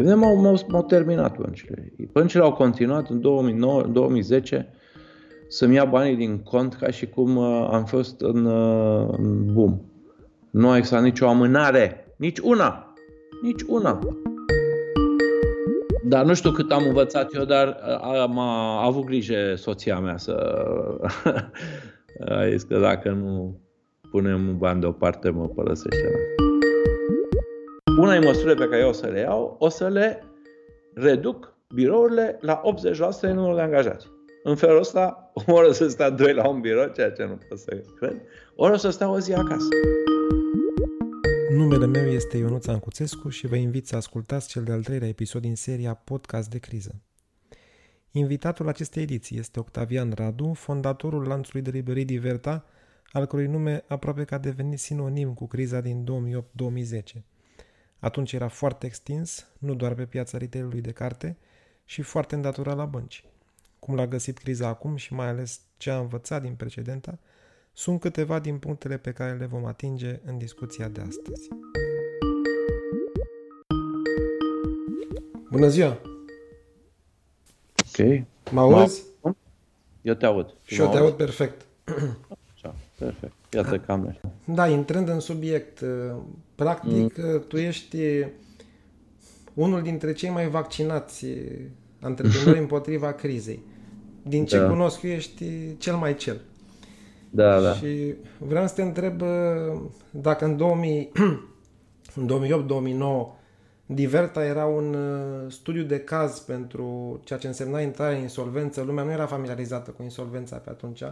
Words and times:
Pe 0.00 0.06
mine 0.06 0.18
m-au, 0.18 0.36
m-au, 0.36 0.60
m-au 0.68 0.82
terminat 0.82 1.38
băncile. 1.38 1.92
Băncile 2.12 2.42
au 2.42 2.52
continuat 2.52 3.08
în 3.08 3.20
2009, 3.20 3.82
2010 3.82 4.68
să-mi 5.48 5.74
ia 5.74 5.84
banii 5.84 6.16
din 6.16 6.38
cont 6.38 6.74
ca 6.74 6.90
și 6.90 7.06
cum 7.06 7.36
uh, 7.36 7.68
am 7.70 7.84
fost 7.84 8.20
în, 8.20 8.44
uh, 8.44 9.08
în 9.16 9.52
boom. 9.52 9.80
Nu 10.50 10.68
a 10.68 10.76
existat 10.76 11.02
nicio 11.02 11.28
amânare, 11.28 12.14
nici 12.16 12.38
una, 12.38 12.94
nici 13.42 13.62
una. 13.62 13.98
Dar 16.04 16.24
nu 16.24 16.34
știu 16.34 16.50
cât 16.50 16.72
am 16.72 16.84
învățat 16.86 17.34
eu, 17.34 17.44
dar 17.44 17.68
am 18.22 18.38
a 18.38 18.84
avut 18.84 19.04
grijă 19.04 19.54
soția 19.56 19.98
mea 19.98 20.16
să... 20.16 20.64
a 22.28 22.48
zis 22.50 22.62
că 22.62 22.78
dacă 22.78 23.10
nu 23.10 23.60
punem 24.10 24.58
bani 24.58 24.80
deoparte, 24.80 25.30
mă 25.30 25.48
părăsește. 25.48 26.08
Una 28.00 28.18
din 28.18 28.24
măsurile 28.24 28.54
pe 28.54 28.68
care 28.68 28.80
eu 28.80 28.88
o 28.88 28.92
să 28.92 29.06
le 29.06 29.20
iau, 29.20 29.56
o 29.58 29.68
să 29.68 29.88
le 29.88 30.24
reduc 30.94 31.54
birourile 31.74 32.38
la 32.40 32.60
80% 33.16 33.20
din 33.20 33.34
numărul 33.34 33.54
de 33.54 33.60
angajați. 33.60 34.06
În 34.42 34.56
felul 34.56 34.78
ăsta, 34.78 35.32
ori 35.46 35.68
o 35.68 35.72
să 35.72 35.88
stea 35.88 36.10
doi 36.10 36.34
la 36.34 36.48
un 36.48 36.60
birou, 36.60 36.92
ceea 36.94 37.10
ce 37.10 37.24
nu 37.24 37.38
pot 37.48 37.58
să 37.58 37.82
cred, 37.96 38.20
ori 38.56 38.72
o 38.72 38.76
să 38.76 38.90
stea 38.90 39.10
o 39.10 39.18
zi 39.18 39.32
acasă. 39.32 39.68
Numele 41.52 41.86
meu 41.86 42.06
este 42.06 42.36
Ionuț 42.36 42.66
Ancuțescu 42.66 43.28
și 43.28 43.46
vă 43.46 43.56
invit 43.56 43.86
să 43.86 43.96
ascultați 43.96 44.48
cel 44.48 44.62
de-al 44.62 44.82
treilea 44.82 45.08
episod 45.08 45.40
din 45.40 45.56
seria 45.56 45.94
Podcast 45.94 46.50
de 46.50 46.58
Criză. 46.58 47.00
Invitatul 48.10 48.68
acestei 48.68 49.02
ediții 49.02 49.38
este 49.38 49.60
Octavian 49.60 50.12
Radu, 50.14 50.52
fondatorul 50.54 51.26
lanțului 51.26 51.62
de 51.62 51.70
librării 51.70 52.04
Diverta, 52.04 52.64
al 53.12 53.26
cărui 53.26 53.46
nume 53.46 53.84
aproape 53.88 54.24
că 54.24 54.34
a 54.34 54.38
devenit 54.38 54.78
sinonim 54.78 55.34
cu 55.34 55.46
criza 55.46 55.80
din 55.80 56.04
2008-2010. 57.16 57.22
Atunci 58.00 58.32
era 58.32 58.48
foarte 58.48 58.86
extins, 58.86 59.46
nu 59.58 59.74
doar 59.74 59.94
pe 59.94 60.04
piața 60.04 60.38
retailului 60.38 60.80
de 60.80 60.92
carte, 60.92 61.36
și 61.84 62.02
foarte 62.02 62.34
îndatorat 62.34 62.76
la 62.76 62.84
bănci. 62.84 63.24
Cum 63.78 63.94
l-a 63.94 64.06
găsit 64.06 64.38
criza 64.38 64.68
acum 64.68 64.96
și 64.96 65.14
mai 65.14 65.26
ales 65.26 65.60
ce 65.76 65.90
a 65.90 65.98
învățat 65.98 66.42
din 66.42 66.54
precedenta, 66.54 67.18
sunt 67.72 68.00
câteva 68.00 68.38
din 68.38 68.58
punctele 68.58 68.96
pe 68.96 69.12
care 69.12 69.36
le 69.36 69.46
vom 69.46 69.64
atinge 69.64 70.20
în 70.24 70.38
discuția 70.38 70.88
de 70.88 71.00
astăzi. 71.00 71.48
Bună 75.50 75.68
ziua! 75.68 76.00
Ok. 77.76 78.24
Mă 78.50 78.60
auzi? 78.60 79.02
Eu 80.02 80.14
te 80.14 80.26
aud. 80.26 80.54
Și 80.62 80.80
eu 80.80 80.90
te 80.90 80.96
aud 80.96 81.12
perfect. 81.12 81.66
Așa, 83.00 83.04
perfect. 83.04 83.54
Iată 83.54 83.78
camera. 83.78 84.20
Da, 84.44 84.68
intrând 84.68 85.08
în 85.08 85.20
subiect, 85.20 85.84
practic 86.54 87.18
mm. 87.18 87.44
tu 87.48 87.56
ești 87.56 87.96
unul 89.54 89.82
dintre 89.82 90.12
cei 90.12 90.30
mai 90.30 90.48
vaccinați 90.48 91.26
antreprenori 92.00 92.58
împotriva 92.66 93.12
crizei. 93.12 93.62
Din 94.22 94.46
ce 94.46 94.58
da. 94.58 94.68
cunosc 94.68 95.02
eu, 95.02 95.10
ești 95.10 95.76
cel 95.76 95.94
mai 95.94 96.14
cel. 96.14 96.40
Da, 97.30 97.60
da. 97.60 97.74
Și 97.74 98.14
vreau 98.38 98.66
să 98.66 98.74
te 98.74 98.82
întreb 98.82 99.22
dacă 100.10 100.44
în 100.44 100.56
2000, 100.56 101.10
în 102.20 102.28
2008-2009 103.36 103.40
Diverta 103.92 104.44
era 104.44 104.66
un 104.66 104.94
uh, 104.94 105.52
studiu 105.52 105.82
de 105.82 105.98
caz 105.98 106.38
pentru 106.38 107.20
ceea 107.24 107.38
ce 107.38 107.46
însemna 107.46 107.80
intrarea 107.80 108.16
în 108.16 108.22
insolvență. 108.22 108.82
Lumea 108.82 109.04
nu 109.04 109.10
era 109.10 109.26
familiarizată 109.26 109.90
cu 109.90 110.02
insolvența 110.02 110.56
pe 110.56 110.70
atunci. 110.70 111.02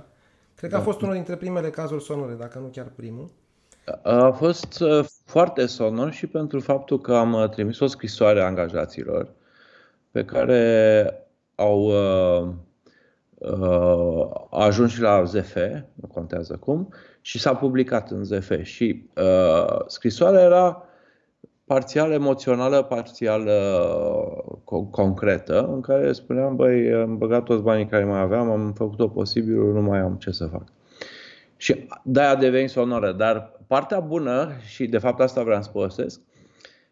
Cred 0.59 0.71
că 0.71 0.77
da. 0.77 0.83
a 0.83 0.85
fost 0.85 1.01
unul 1.01 1.15
dintre 1.15 1.37
primele 1.37 1.71
cazuri 1.71 2.03
sonore, 2.03 2.35
dacă 2.35 2.59
nu 2.59 2.67
chiar 2.67 2.93
primul. 2.97 3.31
A 4.03 4.31
fost 4.31 4.81
uh, 4.81 5.05
foarte 5.25 5.67
sonor 5.67 6.13
și 6.13 6.27
pentru 6.27 6.61
faptul 6.61 7.01
că 7.01 7.15
am 7.15 7.33
uh, 7.33 7.49
trimis 7.49 7.79
o 7.79 7.87
scrisoare 7.87 8.43
angajaților 8.43 9.33
pe 10.11 10.25
care 10.25 11.13
au 11.55 11.81
uh, 11.81 12.49
uh, 13.35 14.31
ajuns 14.51 14.93
și 14.93 15.01
la 15.01 15.25
ZF, 15.25 15.57
nu 15.95 16.07
contează 16.13 16.57
cum, 16.57 16.93
și 17.21 17.39
s-a 17.39 17.55
publicat 17.55 18.11
în 18.11 18.25
ZF. 18.25 18.63
Și 18.63 19.09
uh, 19.17 19.79
scrisoarea 19.87 20.41
era 20.41 20.83
parțial 21.69 22.13
emoțională, 22.13 22.83
parțial 22.83 23.47
uh, 23.47 24.87
concretă, 24.91 25.71
în 25.73 25.81
care 25.81 26.13
spuneam, 26.13 26.57
băi, 26.57 26.93
am 26.93 27.19
băgat 27.19 27.43
toți 27.43 27.63
banii 27.63 27.87
care 27.87 28.05
mai 28.05 28.21
aveam, 28.21 28.51
am 28.51 28.73
făcut 28.73 28.97
tot 28.97 29.13
posibilul, 29.13 29.73
nu 29.73 29.81
mai 29.81 29.99
am 29.99 30.15
ce 30.15 30.31
să 30.31 30.47
fac. 30.47 30.63
Și 31.57 31.89
de-aia 32.03 32.31
a 32.31 32.35
devenit 32.35 32.71
sonoră. 32.71 33.13
Dar 33.13 33.61
partea 33.67 34.01
bună, 34.01 34.51
și 34.67 34.87
de 34.87 34.99
fapt 34.99 35.21
asta 35.21 35.43
vreau 35.43 35.63
să 35.63 35.71
povestesc, 35.71 36.21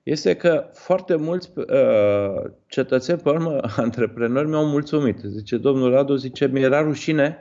este 0.03 0.37
că 0.37 0.69
foarte 0.73 1.17
mulți 1.17 1.51
uh, 1.57 2.51
cetățeni, 2.67 3.21
pe 3.21 3.29
urmă, 3.29 3.61
antreprenori 3.77 4.49
mi-au 4.49 4.67
mulțumit. 4.67 5.19
Zice, 5.19 5.57
domnul 5.57 5.91
Radu, 5.91 6.15
zice, 6.15 6.47
mi-era 6.47 6.81
rușine 6.81 7.39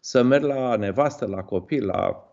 să 0.00 0.22
merg 0.22 0.44
la 0.44 0.76
nevastă, 0.76 1.26
la 1.26 1.42
copii, 1.42 1.80
la 1.80 2.30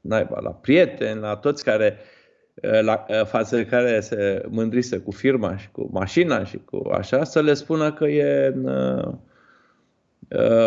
naiba, 0.00 0.40
la 0.40 0.50
prieteni, 0.50 1.20
la 1.20 1.36
toți 1.36 1.64
care 1.64 1.96
uh, 1.98 2.13
la, 2.60 3.04
uh, 3.08 3.24
față 3.24 3.56
de 3.56 3.66
care 3.66 4.00
se 4.00 4.42
mândrise 4.48 4.98
cu 4.98 5.10
firma 5.10 5.56
și 5.56 5.70
cu 5.70 5.88
mașina 5.92 6.44
și 6.44 6.60
cu 6.64 6.88
așa, 6.92 7.24
să 7.24 7.40
le 7.40 7.54
spună 7.54 7.92
că 7.92 8.04
e 8.04 8.46
în, 8.46 8.64
uh, 8.64 9.14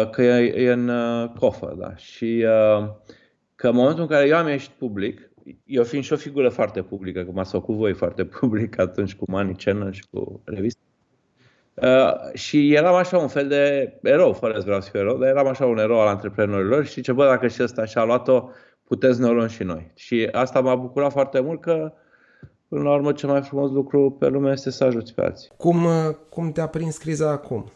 că 0.09 0.21
e, 0.21 0.63
e 0.63 0.71
în 0.71 0.91
cofă. 1.39 1.75
Da? 1.79 1.95
Și 1.95 2.45
că 3.55 3.67
în 3.67 3.75
momentul 3.75 4.01
în 4.01 4.07
care 4.07 4.27
eu 4.27 4.37
am 4.37 4.47
ieșit 4.47 4.71
public, 4.71 5.29
eu 5.65 5.83
fiind 5.83 6.03
și 6.03 6.13
o 6.13 6.15
figură 6.15 6.49
foarte 6.49 6.81
publică, 6.81 7.23
cum 7.23 7.37
ați 7.37 7.51
făcut 7.51 7.75
voi 7.75 7.93
foarte 7.93 8.25
public 8.39 8.79
atunci 8.79 9.15
cu 9.15 9.31
Mani 9.31 9.55
Cenă 9.55 9.91
și 9.91 10.03
cu 10.11 10.41
revista. 10.45 10.81
Uh, 11.73 12.33
și 12.33 12.73
eram 12.73 12.95
așa 12.95 13.17
un 13.17 13.27
fel 13.27 13.47
de 13.47 13.93
erou, 14.03 14.33
fără 14.33 14.53
să 14.53 14.63
vreau 14.65 14.81
să 14.81 14.89
fiu 14.89 14.99
erou, 14.99 15.17
dar 15.17 15.27
eram 15.27 15.47
așa 15.47 15.65
un 15.65 15.77
erou 15.77 15.99
al 15.99 16.07
antreprenorilor 16.07 16.85
și 16.85 17.01
ce 17.01 17.11
bă, 17.11 17.25
dacă 17.25 17.47
și 17.47 17.63
ăsta 17.63 17.85
și-a 17.85 18.03
luat-o, 18.03 18.49
puteți 18.87 19.19
ne 19.19 19.27
luăm 19.27 19.47
și 19.47 19.63
noi. 19.63 19.91
Și 19.95 20.29
asta 20.31 20.59
m-a 20.59 20.75
bucurat 20.75 21.11
foarte 21.11 21.39
mult 21.39 21.61
că, 21.61 21.93
până 22.67 22.81
la 22.81 22.93
urmă, 22.93 23.11
cel 23.11 23.29
mai 23.29 23.41
frumos 23.41 23.71
lucru 23.71 24.11
pe 24.19 24.27
lume 24.27 24.51
este 24.51 24.69
să 24.69 24.83
ajuți 24.83 25.13
pe 25.13 25.21
alții. 25.21 25.51
Cum, 25.57 25.83
uh, 25.83 26.15
cum 26.29 26.51
te-a 26.51 26.67
prins 26.67 26.97
criza 26.97 27.29
acum? 27.29 27.71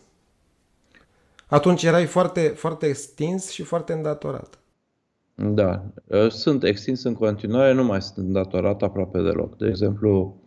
Atunci 1.48 1.84
erai 1.84 2.06
foarte, 2.06 2.42
foarte 2.42 2.86
extins 2.86 3.50
și 3.50 3.64
foarte 3.64 3.94
îndatorat. 3.94 4.60
Da, 5.36 5.84
ă, 6.12 6.30
sunt 6.30 6.64
extins 6.64 7.04
în 7.04 7.14
continuare, 7.14 7.74
nu 7.74 7.84
mai 7.84 8.02
sunt 8.02 8.28
datorat 8.28 8.82
aproape 8.82 9.22
deloc. 9.22 9.58
De 9.58 9.68
exemplu, 9.68 10.42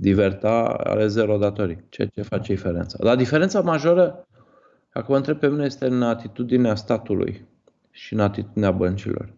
Diverta 0.00 0.64
are 0.64 1.06
zero 1.06 1.36
datorii, 1.36 1.84
ceea 1.88 2.08
ce 2.14 2.22
face 2.22 2.52
diferența. 2.52 2.98
Dar 3.02 3.16
diferența 3.16 3.60
majoră, 3.60 4.26
acum 4.92 5.14
întreb 5.14 5.38
pe 5.38 5.48
mine, 5.48 5.64
este 5.64 5.86
în 5.86 6.02
atitudinea 6.02 6.74
statului 6.74 7.46
și 7.90 8.12
în 8.12 8.20
atitudinea 8.20 8.70
băncilor. 8.70 9.32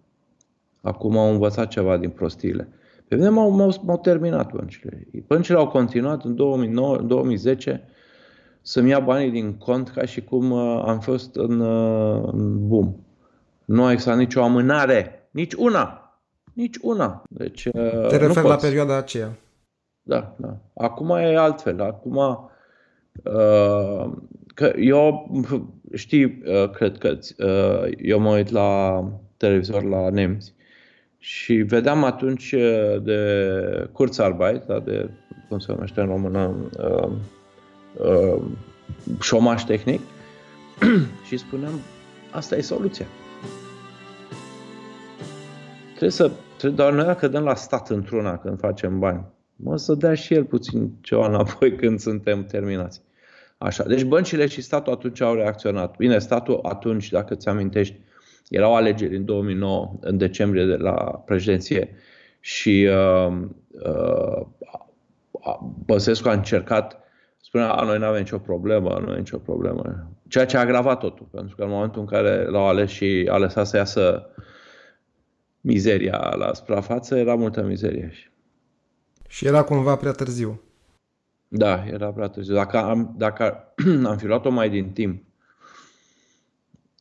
Acum 0.81 1.19
au 1.19 1.31
învățat 1.31 1.69
ceva 1.69 1.97
din 1.97 2.11
prostiile. 2.11 2.69
Pe 3.09 3.17
mine 3.17 3.29
m-au, 3.29 3.51
m-au, 3.51 3.81
m-au 3.83 3.99
terminat 3.99 4.53
băncile. 4.53 5.09
Băncile 5.27 5.59
au 5.59 5.69
continuat 5.69 6.25
în 6.25 6.35
2009, 6.35 6.97
2010 6.97 7.85
să-mi 8.63 8.91
ia 8.91 9.01
banii 9.01 9.31
din 9.31 9.57
cont 9.57 9.89
ca 9.89 10.05
și 10.05 10.21
cum 10.21 10.53
ă, 10.53 10.83
am 10.87 11.01
fost 11.01 11.37
în, 11.37 11.61
ă, 11.61 12.21
în 12.33 12.69
boom. 12.69 12.95
Nu 13.65 13.85
a 13.85 13.91
existat 13.91 14.17
nicio 14.17 14.43
amânare. 14.43 15.29
Nici 15.31 15.53
una. 15.53 16.15
Nici 16.55 16.77
una. 16.83 17.23
Deci, 17.29 17.69
Te 18.09 18.17
referi 18.17 18.47
la 18.47 18.57
perioada 18.57 18.97
aceea. 18.97 19.39
Da, 20.03 20.35
da. 20.37 20.57
Acum 20.75 21.11
e 21.11 21.37
altfel. 21.37 21.83
Acum, 21.83 22.17
uh, 22.17 24.12
că 24.55 24.73
eu, 24.77 25.31
știi, 25.95 26.25
uh, 26.25 26.71
cred 26.71 26.99
că 26.99 27.19
uh, 27.39 27.93
eu 27.99 28.19
mă 28.21 28.37
uit 28.37 28.51
la 28.51 29.05
televizor 29.37 29.83
la 29.83 30.11
nemți 30.11 30.55
și 31.22 31.54
vedeam 31.54 32.04
atunci 32.04 32.53
uh, 32.53 33.03
de 33.03 33.88
Kurzarbeit, 33.92 34.62
da, 34.62 34.78
de, 34.78 35.11
cum 35.49 35.58
se 35.58 35.72
numește 35.72 36.00
în 36.00 36.06
română, 36.06 36.55
uh, 36.78 37.11
uh, 37.96 38.43
șomaș 39.20 39.62
tehnic 39.62 40.00
și 41.26 41.37
spuneam, 41.37 41.81
asta 42.31 42.56
e 42.56 42.61
soluția. 42.61 43.06
Trebuie 45.88 46.11
să, 46.11 46.31
trebuie, 46.56 46.78
doar 46.78 46.93
noi 46.93 47.05
dacă 47.05 47.28
dăm 47.28 47.44
la 47.44 47.55
stat 47.55 47.90
într-una 47.90 48.38
când 48.38 48.58
facem 48.58 48.99
bani, 48.99 49.25
mă 49.56 49.76
să 49.76 49.94
dea 49.94 50.14
și 50.14 50.34
el 50.34 50.44
puțin 50.44 50.90
ceva 51.00 51.26
înapoi 51.26 51.75
când 51.76 52.00
suntem 52.00 52.44
terminați. 52.44 53.02
Așa. 53.58 53.84
Deci 53.84 54.05
băncile 54.05 54.46
și 54.46 54.61
statul 54.61 54.93
atunci 54.93 55.20
au 55.20 55.34
reacționat. 55.34 55.96
Bine, 55.96 56.19
statul 56.19 56.58
atunci, 56.62 57.11
dacă 57.11 57.34
ți 57.34 57.49
amintești, 57.49 57.96
erau 58.50 58.75
alegeri 58.75 59.17
în 59.17 59.25
2009, 59.25 59.93
în 60.00 60.17
decembrie 60.17 60.64
de 60.64 60.76
la 60.76 60.94
președinție 61.26 61.97
și 62.41 62.88
uh, 62.91 63.37
uh, 63.70 64.47
Băsescu 65.85 66.29
a 66.29 66.32
încercat, 66.32 66.99
spunea, 67.43 67.73
a, 67.73 67.85
noi 67.85 67.99
nu 67.99 68.05
avem 68.05 68.20
nicio 68.20 68.38
problemă, 68.38 68.88
nu 68.88 69.06
avem 69.06 69.17
nicio 69.17 69.38
problemă. 69.38 70.11
Ceea 70.29 70.47
ce 70.47 70.56
a 70.56 70.61
agravat 70.61 70.99
totul, 70.99 71.26
pentru 71.31 71.56
că 71.56 71.62
în 71.62 71.70
momentul 71.70 72.00
în 72.00 72.06
care 72.06 72.44
l-au 72.44 72.67
ales 72.67 72.91
și 72.91 73.29
a 73.31 73.37
lăsat 73.37 73.67
să 73.67 73.76
iasă 73.76 74.26
mizeria 75.61 76.35
la 76.37 76.52
suprafață, 76.52 77.17
era 77.17 77.35
multă 77.35 77.62
mizerie. 77.62 78.12
Și 79.29 79.47
era 79.47 79.62
cumva 79.62 79.97
prea 79.97 80.12
târziu. 80.12 80.61
Da, 81.49 81.85
era 81.87 82.12
prea 82.12 82.29
târziu. 82.29 82.55
Dacă 82.55 82.76
am, 82.76 83.14
dacă 83.17 83.75
am 84.11 84.17
fi 84.17 84.26
luat-o 84.26 84.50
mai 84.50 84.70
din 84.70 84.91
timp. 84.91 85.23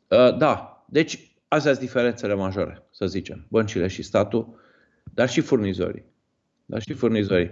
Uh, 0.07 0.37
da, 0.37 0.83
deci 0.89 1.28
astea 1.49 1.71
sunt 1.73 1.85
diferențele 1.85 2.33
majore, 2.33 2.83
să 2.91 3.05
zicem. 3.05 3.45
Băncile 3.47 3.87
și 3.87 4.01
statul, 4.01 4.59
dar 5.13 5.29
și 5.29 5.41
furnizorii. 5.41 6.05
Dar 6.65 6.81
și 6.81 6.93
furnizorii. 6.93 7.51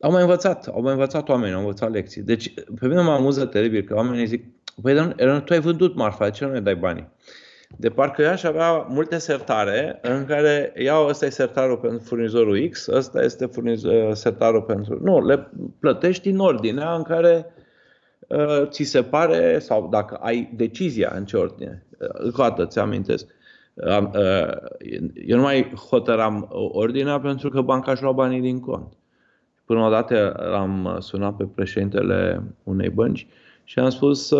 Au 0.00 0.10
mai 0.10 0.22
învățat, 0.22 0.66
au 0.66 0.82
mai 0.82 0.92
învățat 0.92 1.28
oamenii, 1.28 1.54
au 1.54 1.60
învățat 1.60 1.90
lecții. 1.90 2.22
Deci, 2.22 2.54
pe 2.54 2.86
mine 2.86 3.00
mă 3.00 3.10
amuză 3.10 3.46
teribil 3.46 3.82
că 3.82 3.94
oamenii 3.94 4.26
zic, 4.26 4.44
păi, 4.82 4.94
dar 4.94 5.40
tu 5.40 5.52
ai 5.52 5.60
vândut 5.60 5.94
marfa, 5.94 6.24
de 6.24 6.30
ce 6.30 6.44
nu 6.44 6.52
ne 6.52 6.60
dai 6.60 6.76
banii? 6.76 7.08
De 7.76 7.88
parcă 7.90 8.22
eu 8.22 8.30
aș 8.30 8.42
avea 8.42 8.72
multe 8.72 9.18
sertare 9.18 9.98
în 10.02 10.24
care 10.24 10.72
iau, 10.76 11.06
ăsta 11.06 11.26
e 11.26 11.30
sertarul 11.30 11.76
pentru 11.76 11.98
furnizorul 12.04 12.68
X, 12.68 12.86
ăsta 12.86 13.22
este 13.22 13.46
furnizor, 13.46 14.14
sertarul 14.14 14.62
pentru... 14.62 14.98
Nu, 15.02 15.26
le 15.26 15.50
plătești 15.78 16.28
în 16.28 16.38
ordinea 16.38 16.94
în 16.94 17.02
care 17.02 17.46
uh, 18.28 18.68
ți 18.68 18.82
se 18.82 19.02
pare, 19.02 19.58
sau 19.58 19.88
dacă 19.88 20.14
ai 20.14 20.52
decizia 20.54 21.12
în 21.14 21.24
ce 21.24 21.36
ordine. 21.36 21.83
Uh, 21.98 22.08
încă 22.12 22.40
o 22.40 22.44
dată, 22.44 22.66
ți 22.66 22.78
amintesc. 22.78 23.26
Uh, 23.74 24.08
eu 25.26 25.36
nu 25.36 25.42
mai 25.42 25.72
hotăram 25.88 26.48
ordinea 26.72 27.20
pentru 27.20 27.48
că 27.48 27.60
banca 27.60 27.92
își 27.92 28.02
lua 28.02 28.12
banii 28.12 28.40
din 28.40 28.60
cont. 28.60 28.92
Până 29.64 29.80
o 29.80 29.90
dată 29.90 30.32
am 30.32 30.96
sunat 31.00 31.36
pe 31.36 31.44
președintele 31.44 32.42
unei 32.62 32.88
bănci 32.88 33.26
și 33.64 33.78
am 33.78 33.90
spus, 33.90 34.32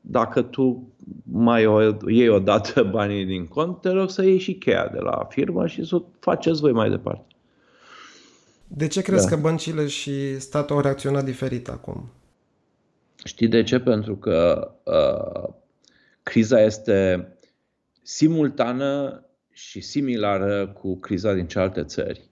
dacă 0.00 0.42
tu 0.42 0.92
mai 1.32 1.66
iei 2.06 2.28
o 2.28 2.38
dată 2.38 2.82
banii 2.92 3.24
din 3.24 3.46
cont, 3.46 3.80
te 3.80 3.88
rog 3.88 4.10
să 4.10 4.24
iei 4.24 4.38
și 4.38 4.54
cheia 4.54 4.88
de 4.92 4.98
la 4.98 5.26
firmă 5.28 5.66
și 5.66 5.84
să 5.84 5.96
o 5.96 6.02
faceți 6.18 6.60
voi 6.60 6.72
mai 6.72 6.90
departe. 6.90 7.24
De 8.72 8.86
ce 8.86 9.02
crezi 9.02 9.28
da. 9.28 9.34
că 9.34 9.40
băncile 9.40 9.86
și 9.86 10.40
statul 10.40 10.76
au 10.76 10.82
reacționat 10.82 11.24
diferit 11.24 11.68
acum? 11.68 12.10
Știi 13.24 13.48
de 13.48 13.62
ce? 13.62 13.78
Pentru 13.78 14.16
că 14.16 14.70
uh, 14.82 15.54
criza 16.22 16.62
este 16.62 17.28
simultană 18.02 19.22
și 19.52 19.80
similară 19.80 20.68
cu 20.68 20.98
criza 20.98 21.34
din 21.34 21.46
cealaltă 21.46 21.84
țări. 21.84 22.28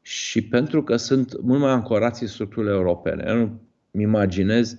Și 0.00 0.44
pentru 0.44 0.82
că 0.82 0.96
sunt 0.96 1.42
mult 1.42 1.60
mai 1.60 1.70
ancorați 1.70 2.22
în 2.22 2.28
structurile 2.28 2.72
europene. 2.72 3.24
Eu 3.26 3.34
nu-mi 3.34 4.02
imaginez 4.02 4.72
uh, 4.72 4.78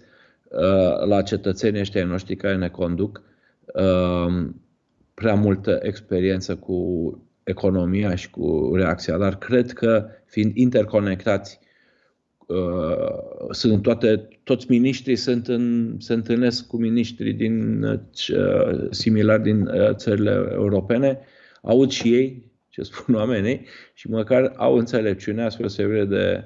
Uh, 0.53 1.05
la 1.05 1.21
cetățenii 1.21 1.79
ăștia 1.79 2.05
noștri 2.05 2.35
care 2.35 2.55
ne 2.55 2.69
conduc 2.69 3.21
uh, 3.65 4.49
prea 5.13 5.33
multă 5.35 5.79
experiență 5.81 6.55
cu 6.55 6.77
economia 7.43 8.15
și 8.15 8.29
cu 8.29 8.71
reacția, 8.75 9.17
dar 9.17 9.37
cred 9.37 9.71
că 9.71 10.07
fiind 10.25 10.55
interconectați 10.55 11.59
uh, 12.47 13.49
sunt 13.51 13.81
toate, 13.81 14.27
toți 14.43 14.65
miniștrii 14.69 15.15
sunt 15.15 15.47
în, 15.47 15.95
se 15.99 16.13
întâlnesc 16.13 16.67
cu 16.67 16.77
miniștrii 16.77 17.33
din 17.33 17.85
similar 18.89 19.39
din 19.39 19.69
țările 19.91 20.49
europene, 20.51 21.19
aud 21.61 21.91
și 21.91 22.13
ei 22.13 22.51
ce 22.69 22.81
spun 22.81 23.15
oamenii 23.21 23.65
și 23.93 24.09
măcar 24.09 24.53
au 24.55 24.77
înțelepciunea 24.77 25.49
spre 25.49 25.63
deosebire 25.63 26.05
de 26.05 26.43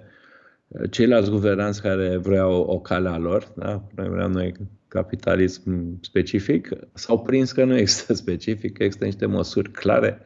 ceilalți 0.89 1.29
guvernanți 1.29 1.81
care 1.81 2.17
vreau 2.17 2.61
o 2.61 2.79
cale 2.79 3.09
a 3.09 3.17
lor, 3.17 3.53
da? 3.55 3.83
noi 3.95 4.09
vreau 4.09 4.29
noi 4.29 4.53
capitalism 4.87 5.97
specific, 6.01 6.69
s-au 6.93 7.19
prins 7.19 7.51
că 7.51 7.63
nu 7.63 7.77
există 7.77 8.13
specific, 8.23 8.77
că 8.77 8.83
există 8.83 9.05
niște 9.05 9.25
măsuri 9.25 9.71
clare 9.71 10.19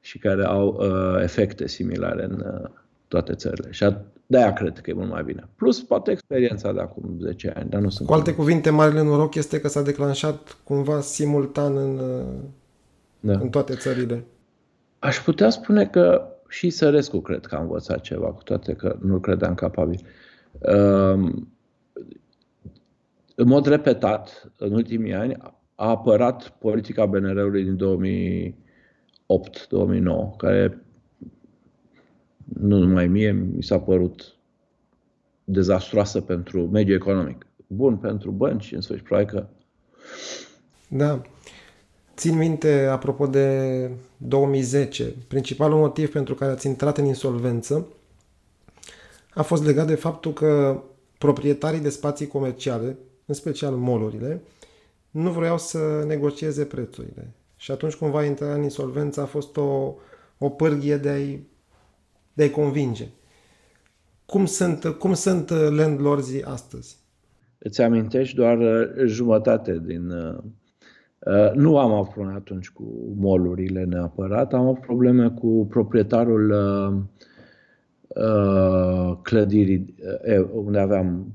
și 0.00 0.18
care 0.18 0.44
au 0.44 0.78
uh, 0.80 1.22
efecte 1.22 1.68
similare 1.68 2.24
în 2.24 2.44
uh, 2.46 2.70
toate 3.08 3.34
țările. 3.34 3.70
Și 3.70 3.96
de-aia 4.26 4.52
cred 4.52 4.78
că 4.78 4.90
e 4.90 4.92
mult 4.92 5.10
mai 5.10 5.22
bine. 5.22 5.48
Plus, 5.56 5.82
poate 5.82 6.10
experiența 6.10 6.72
de 6.72 6.80
acum 6.80 7.18
10 7.20 7.52
ani, 7.56 7.70
dar 7.70 7.80
nu 7.80 7.88
sunt... 7.88 8.08
Cu 8.08 8.14
alte 8.14 8.34
cuvinte, 8.34 8.70
marele 8.70 9.02
noroc 9.02 9.34
este 9.34 9.60
că 9.60 9.68
s-a 9.68 9.82
declanșat 9.82 10.56
cumva 10.64 11.00
simultan 11.00 11.76
în, 11.76 11.98
uh, 11.98 12.24
da. 13.20 13.32
în 13.32 13.48
toate 13.48 13.74
țările. 13.74 14.24
Aș 14.98 15.18
putea 15.18 15.50
spune 15.50 15.86
că 15.86 16.32
și 16.48 16.70
Sărescu 16.70 17.20
cred 17.20 17.46
că 17.46 17.54
a 17.54 17.60
învățat 17.60 18.00
ceva, 18.00 18.32
cu 18.32 18.42
toate 18.42 18.72
că 18.72 18.96
nu 19.00 19.18
credeam 19.18 19.54
capabil. 19.54 20.00
Um, 20.52 21.52
în 23.34 23.46
mod 23.48 23.66
repetat, 23.66 24.52
în 24.56 24.72
ultimii 24.72 25.14
ani, 25.14 25.36
a 25.74 25.88
apărat 25.88 26.48
politica 26.48 27.06
BNR-ului 27.06 27.64
din 27.64 27.78
2008-2009, 30.34 30.36
care 30.36 30.82
nu 32.60 32.78
numai 32.78 33.06
mie, 33.08 33.32
mi 33.32 33.62
s-a 33.62 33.78
părut 33.78 34.36
dezastroasă 35.44 36.20
pentru 36.20 36.66
mediul 36.66 36.96
economic. 36.96 37.46
Bun 37.66 37.96
pentru 37.96 38.30
bănci, 38.30 38.72
în 38.72 38.80
sfârșit, 38.80 39.04
probabil 39.04 39.30
că... 39.30 39.46
Da. 40.88 41.22
Țin 42.16 42.36
minte, 42.36 42.84
apropo 42.84 43.26
de 43.26 43.90
2010, 44.16 45.14
principalul 45.28 45.78
motiv 45.78 46.10
pentru 46.12 46.34
care 46.34 46.50
ați 46.52 46.66
intrat 46.66 46.98
în 46.98 47.04
insolvență 47.04 47.86
a 49.34 49.42
fost 49.42 49.64
legat 49.64 49.86
de 49.86 49.94
faptul 49.94 50.32
că 50.32 50.82
proprietarii 51.18 51.80
de 51.80 51.88
spații 51.88 52.26
comerciale, 52.26 52.96
în 53.26 53.34
special 53.34 53.74
molurile, 53.74 54.42
nu 55.10 55.30
vreau 55.30 55.58
să 55.58 56.04
negocieze 56.06 56.64
prețurile. 56.64 57.30
Și 57.56 57.70
atunci 57.70 57.94
cumva 57.94 58.24
intra 58.24 58.54
în 58.54 58.62
insolvență 58.62 59.20
a 59.20 59.24
fost 59.24 59.56
o, 59.56 59.94
o 60.38 60.48
pârghie 60.48 60.96
de 60.96 61.08
a-i, 61.08 61.46
de 62.38 62.44
a 62.44 62.50
convinge. 62.50 63.08
Cum 64.26 64.46
sunt, 64.46 64.84
cum 64.84 65.14
sunt 65.14 65.50
landlords 65.50 66.28
astăzi? 66.44 66.98
Îți 67.58 67.82
amintești 67.82 68.36
doar 68.36 68.58
jumătate 69.06 69.80
din 69.84 70.12
Uh, 71.18 71.52
nu 71.54 71.78
am 71.78 71.92
avut 71.92 72.12
probleme 72.12 72.36
atunci 72.36 72.70
cu 72.70 73.14
molurile 73.16 73.84
neapărat, 73.84 74.52
am 74.52 74.66
avut 74.66 74.80
probleme 74.80 75.28
cu 75.28 75.66
proprietarul 75.70 76.50
uh, 76.50 77.00
uh, 78.24 79.18
clădirii 79.22 79.94
unde 80.52 80.78
aveam 80.78 81.32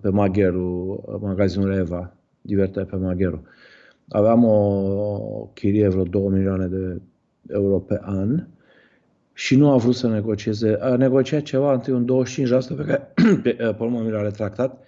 pe 0.00 0.08
Magheru, 0.08 1.04
magazinul 1.20 1.72
Eva, 1.72 2.14
Divertea 2.40 2.84
pe 2.84 2.96
Magheru. 2.96 3.42
Aveam 4.08 4.44
o 4.44 5.50
chirie 5.54 5.88
vreo 5.88 6.04
2 6.04 6.28
milioane 6.28 6.66
de 6.66 7.00
euro 7.48 7.78
pe 7.78 7.98
an 8.02 8.46
și 9.32 9.56
nu 9.56 9.70
a 9.70 9.76
vrut 9.76 9.94
să 9.94 10.08
negocieze. 10.08 10.76
A 10.80 10.96
negociat 10.96 11.42
ceva 11.42 11.72
între 11.72 11.92
un 11.92 12.04
25% 12.04 12.76
pe 12.76 12.84
care 12.84 13.12
pe, 13.42 13.50
pe 13.52 13.76
urmă 13.78 14.00
mi 14.00 14.10
l-a 14.10 14.22
retractat 14.22 14.78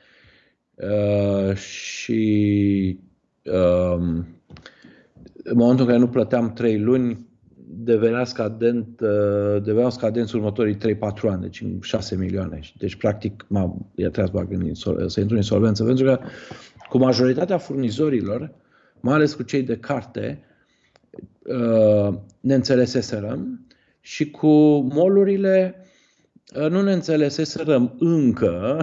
uh, 0.74 1.54
și 1.56 2.98
Um, 3.52 4.26
în 5.44 5.56
momentul 5.56 5.84
în 5.84 5.86
care 5.86 5.98
nu 5.98 6.08
plăteam 6.08 6.52
3 6.52 6.78
luni, 6.78 7.26
devenea 7.66 8.24
scadent, 8.24 9.00
uh, 9.00 9.62
deveneau 9.62 9.90
scadenți 9.90 10.36
următorii 10.36 10.76
3-4 10.76 10.78
ani, 11.22 11.40
deci 11.40 11.64
6 11.80 12.16
milioane. 12.16 12.60
Deci, 12.78 12.96
practic, 12.96 13.44
m-a, 13.48 13.76
i-a 13.94 14.10
trebuit 14.10 14.34
să, 14.34 14.38
bag 14.38 14.52
în 14.52 14.66
insol- 14.66 15.08
să 15.08 15.20
intru 15.20 15.34
în 15.34 15.40
insolvență, 15.40 15.84
pentru 15.84 16.04
că 16.04 16.18
cu 16.88 16.98
majoritatea 16.98 17.58
furnizorilor, 17.58 18.52
mai 19.00 19.14
ales 19.14 19.34
cu 19.34 19.42
cei 19.42 19.62
de 19.62 19.76
carte, 19.76 20.44
uh, 21.42 22.14
ne 22.40 22.54
înțeleseserăm 22.54 23.66
și 24.06 24.30
cu 24.30 24.80
molurile 24.80 25.87
uh, 26.61 26.70
nu 26.70 26.82
ne 26.82 26.92
înțeleseserăm 26.92 27.94
încă, 27.99 28.80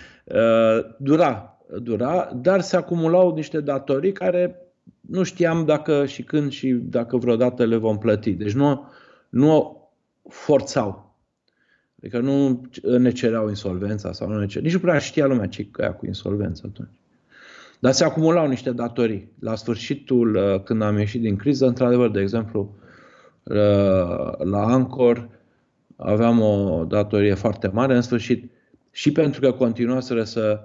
dura 0.98 1.50
dura, 1.78 2.30
dar 2.42 2.60
se 2.60 2.76
acumulau 2.76 3.34
niște 3.34 3.60
datorii 3.60 4.12
care 4.12 4.56
nu 5.00 5.22
știam 5.22 5.64
dacă 5.64 6.06
și 6.06 6.22
când 6.22 6.50
și 6.50 6.68
dacă 6.70 7.16
vreodată 7.16 7.64
le 7.64 7.76
vom 7.76 7.98
plăti. 7.98 8.32
Deci 8.32 8.52
nu, 8.52 8.88
nu 9.28 9.78
forțau. 10.28 11.14
Adică 11.98 12.18
nu 12.18 12.62
ne 12.98 13.10
cereau 13.10 13.48
insolvența 13.48 14.12
sau 14.12 14.28
nu 14.28 14.38
ne 14.38 14.46
cereau. 14.46 14.64
Nici 14.64 14.74
nu 14.74 14.80
prea 14.80 14.98
știa 14.98 15.26
lumea 15.26 15.46
ce 15.46 15.68
ea 15.78 15.92
cu 15.92 16.06
insolvența 16.06 16.62
atunci. 16.68 16.88
Dar 17.78 17.92
se 17.92 18.04
acumulau 18.04 18.48
niște 18.48 18.70
datorii. 18.70 19.32
La 19.38 19.54
sfârșitul, 19.54 20.34
uh, 20.34 20.62
când 20.62 20.82
am 20.82 20.98
ieșit 20.98 21.20
din 21.20 21.36
criză, 21.36 21.66
într-adevăr, 21.66 22.10
de 22.10 22.20
exemplu, 22.20 22.60
uh, 22.60 22.89
la 24.38 24.64
Ancor 24.66 25.28
aveam 25.96 26.40
o 26.40 26.84
datorie 26.88 27.34
foarte 27.34 27.68
mare, 27.68 27.94
în 27.94 28.02
sfârșit, 28.02 28.50
și 28.90 29.12
pentru 29.12 29.40
că 29.40 29.52
continua 29.52 30.00
să 30.00 30.60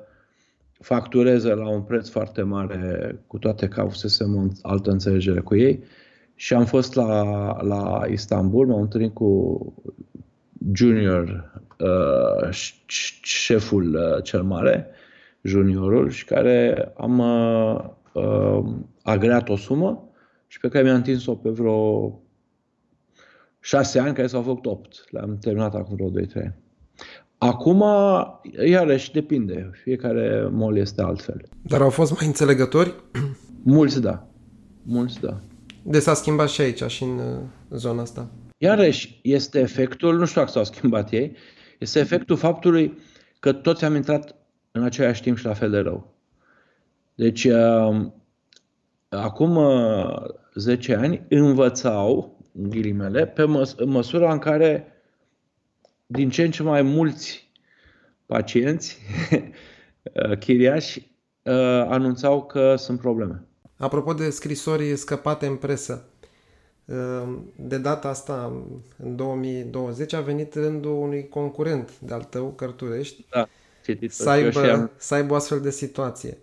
factureze 0.79 1.53
la 1.53 1.69
un 1.69 1.81
preț 1.81 2.09
foarte 2.09 2.41
mare, 2.41 3.15
cu 3.27 3.37
toate 3.37 3.67
că 3.67 3.81
avusesem 3.81 4.35
o 4.35 4.47
altă 4.61 4.91
înțelegere 4.91 5.39
cu 5.39 5.55
ei. 5.55 5.83
Și 6.35 6.53
am 6.53 6.65
fost 6.65 6.95
la, 6.95 7.23
la 7.61 8.03
Istanbul, 8.11 8.67
m-am 8.67 8.81
întâlnit 8.81 9.13
cu 9.13 9.73
junior, 10.73 11.51
uh, 11.79 12.49
șeful 13.21 13.95
uh, 13.95 14.23
cel 14.23 14.43
mare, 14.43 14.87
juniorul, 15.41 16.09
și 16.09 16.25
care 16.25 16.91
am 16.97 17.19
uh, 17.19 17.83
uh, 18.13 18.65
agreat 19.03 19.49
o 19.49 19.55
sumă 19.55 20.09
și 20.47 20.59
pe 20.59 20.67
care 20.67 20.83
mi-am 20.83 20.95
întins-o 20.95 21.35
pe 21.35 21.49
vreo 21.49 22.19
șase 23.65 23.99
ani, 23.99 24.15
care 24.15 24.27
s-au 24.27 24.41
făcut 24.41 24.65
opt. 24.65 25.05
Le-am 25.09 25.37
terminat 25.37 25.75
acum 25.75 25.95
vreo 25.95 26.25
2-3 26.25 26.33
ani. 26.35 26.55
Acum, 27.37 27.83
iarăși, 28.65 29.11
depinde. 29.11 29.69
Fiecare 29.83 30.47
mol 30.51 30.77
este 30.77 31.01
altfel. 31.01 31.41
Dar 31.61 31.81
au 31.81 31.89
fost 31.89 32.11
mai 32.11 32.25
înțelegători? 32.25 32.95
Mulți 33.63 34.01
da. 34.01 34.27
Mulți 34.83 35.19
da. 35.19 35.39
De 35.83 35.99
s-a 35.99 36.13
schimbat 36.13 36.49
și 36.49 36.61
aici, 36.61 36.83
și 36.83 37.03
în 37.03 37.19
zona 37.69 38.01
asta. 38.01 38.29
Iarăși, 38.57 39.19
este 39.23 39.59
efectul, 39.59 40.17
nu 40.17 40.25
știu 40.25 40.41
dacă 40.41 40.53
s-au 40.53 40.63
schimbat 40.63 41.11
ei, 41.11 41.35
este 41.79 41.99
efectul 41.99 42.35
faptului 42.35 42.97
că 43.39 43.53
toți 43.53 43.85
am 43.85 43.95
intrat 43.95 44.35
în 44.71 44.83
același 44.83 45.21
timp 45.21 45.37
și 45.37 45.45
la 45.45 45.53
fel 45.53 45.69
de 45.69 45.77
rău. 45.77 46.13
Deci, 47.15 47.43
uh, 47.43 48.05
acum 49.09 49.59
10 50.53 50.93
uh, 50.93 50.99
ani 51.01 51.25
învățau, 51.29 52.34
în 52.57 52.69
ghilimele, 52.69 53.27
pe 53.27 53.43
măs- 53.43 53.75
în 53.77 53.89
măsura 53.89 54.31
în 54.31 54.39
care 54.39 54.87
din 56.05 56.29
ce 56.29 56.43
în 56.43 56.51
ce 56.51 56.63
mai 56.63 56.81
mulți 56.81 57.51
pacienți, 58.25 58.97
uh, 60.29 60.37
chiriași, 60.37 61.13
anunțau 61.87 62.45
că 62.45 62.75
sunt 62.75 62.99
probleme. 62.99 63.43
Apropo 63.77 64.13
de 64.13 64.29
scrisori 64.29 64.95
scăpate 64.95 65.45
în 65.45 65.55
presă, 65.55 66.09
de 67.55 67.77
data 67.77 68.09
asta, 68.09 68.63
în 68.97 69.15
2020, 69.15 70.13
a 70.13 70.21
venit 70.21 70.53
rândul 70.53 70.91
unui 70.91 71.27
concurent 71.27 71.99
de-al 71.99 72.23
tău, 72.23 72.51
Cărturești, 72.51 73.25
da, 73.29 73.47
să, 74.07 74.29
aibă, 74.29 74.71
am... 74.71 74.91
să 74.97 75.13
aibă 75.13 75.33
o 75.33 75.35
astfel 75.35 75.59
de 75.61 75.71
situație. 75.71 76.37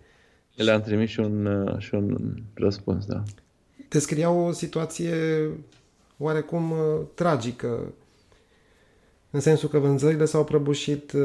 Le-am 0.54 0.80
trimis 0.80 1.10
și 1.10 1.20
un, 1.20 1.46
uh, 1.46 1.78
și 1.78 1.94
un 1.94 2.34
răspuns, 2.54 3.04
da. 3.04 3.22
Descria 3.88 4.30
o 4.30 4.52
situație 4.52 5.14
oarecum 6.22 6.70
uh, 6.70 6.78
tragică, 7.14 7.92
în 9.30 9.40
sensul 9.40 9.68
că 9.68 9.78
vânzările 9.78 10.24
s-au 10.24 10.44
prăbușit, 10.44 11.12
uh, 11.12 11.22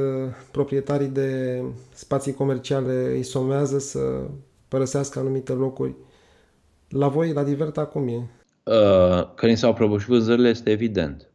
proprietarii 0.52 1.08
de 1.08 1.62
spații 1.94 2.34
comerciale 2.34 3.12
îi 3.14 3.24
somează 3.24 3.80
să 3.80 4.28
părăsească 4.68 5.20
anumite 5.20 5.54
locuri. 5.54 5.96
La 6.90 7.08
voi, 7.08 7.34
la 7.34 7.44
Diverta, 7.44 7.86
cum 7.86 8.08
e? 8.08 8.30
Uh, 8.64 9.34
că 9.36 9.46
ni 9.46 9.58
s-au 9.58 9.74
prăbușit 9.74 10.08
vânzările 10.08 10.50
este 10.50 10.70
evident. 10.70 11.30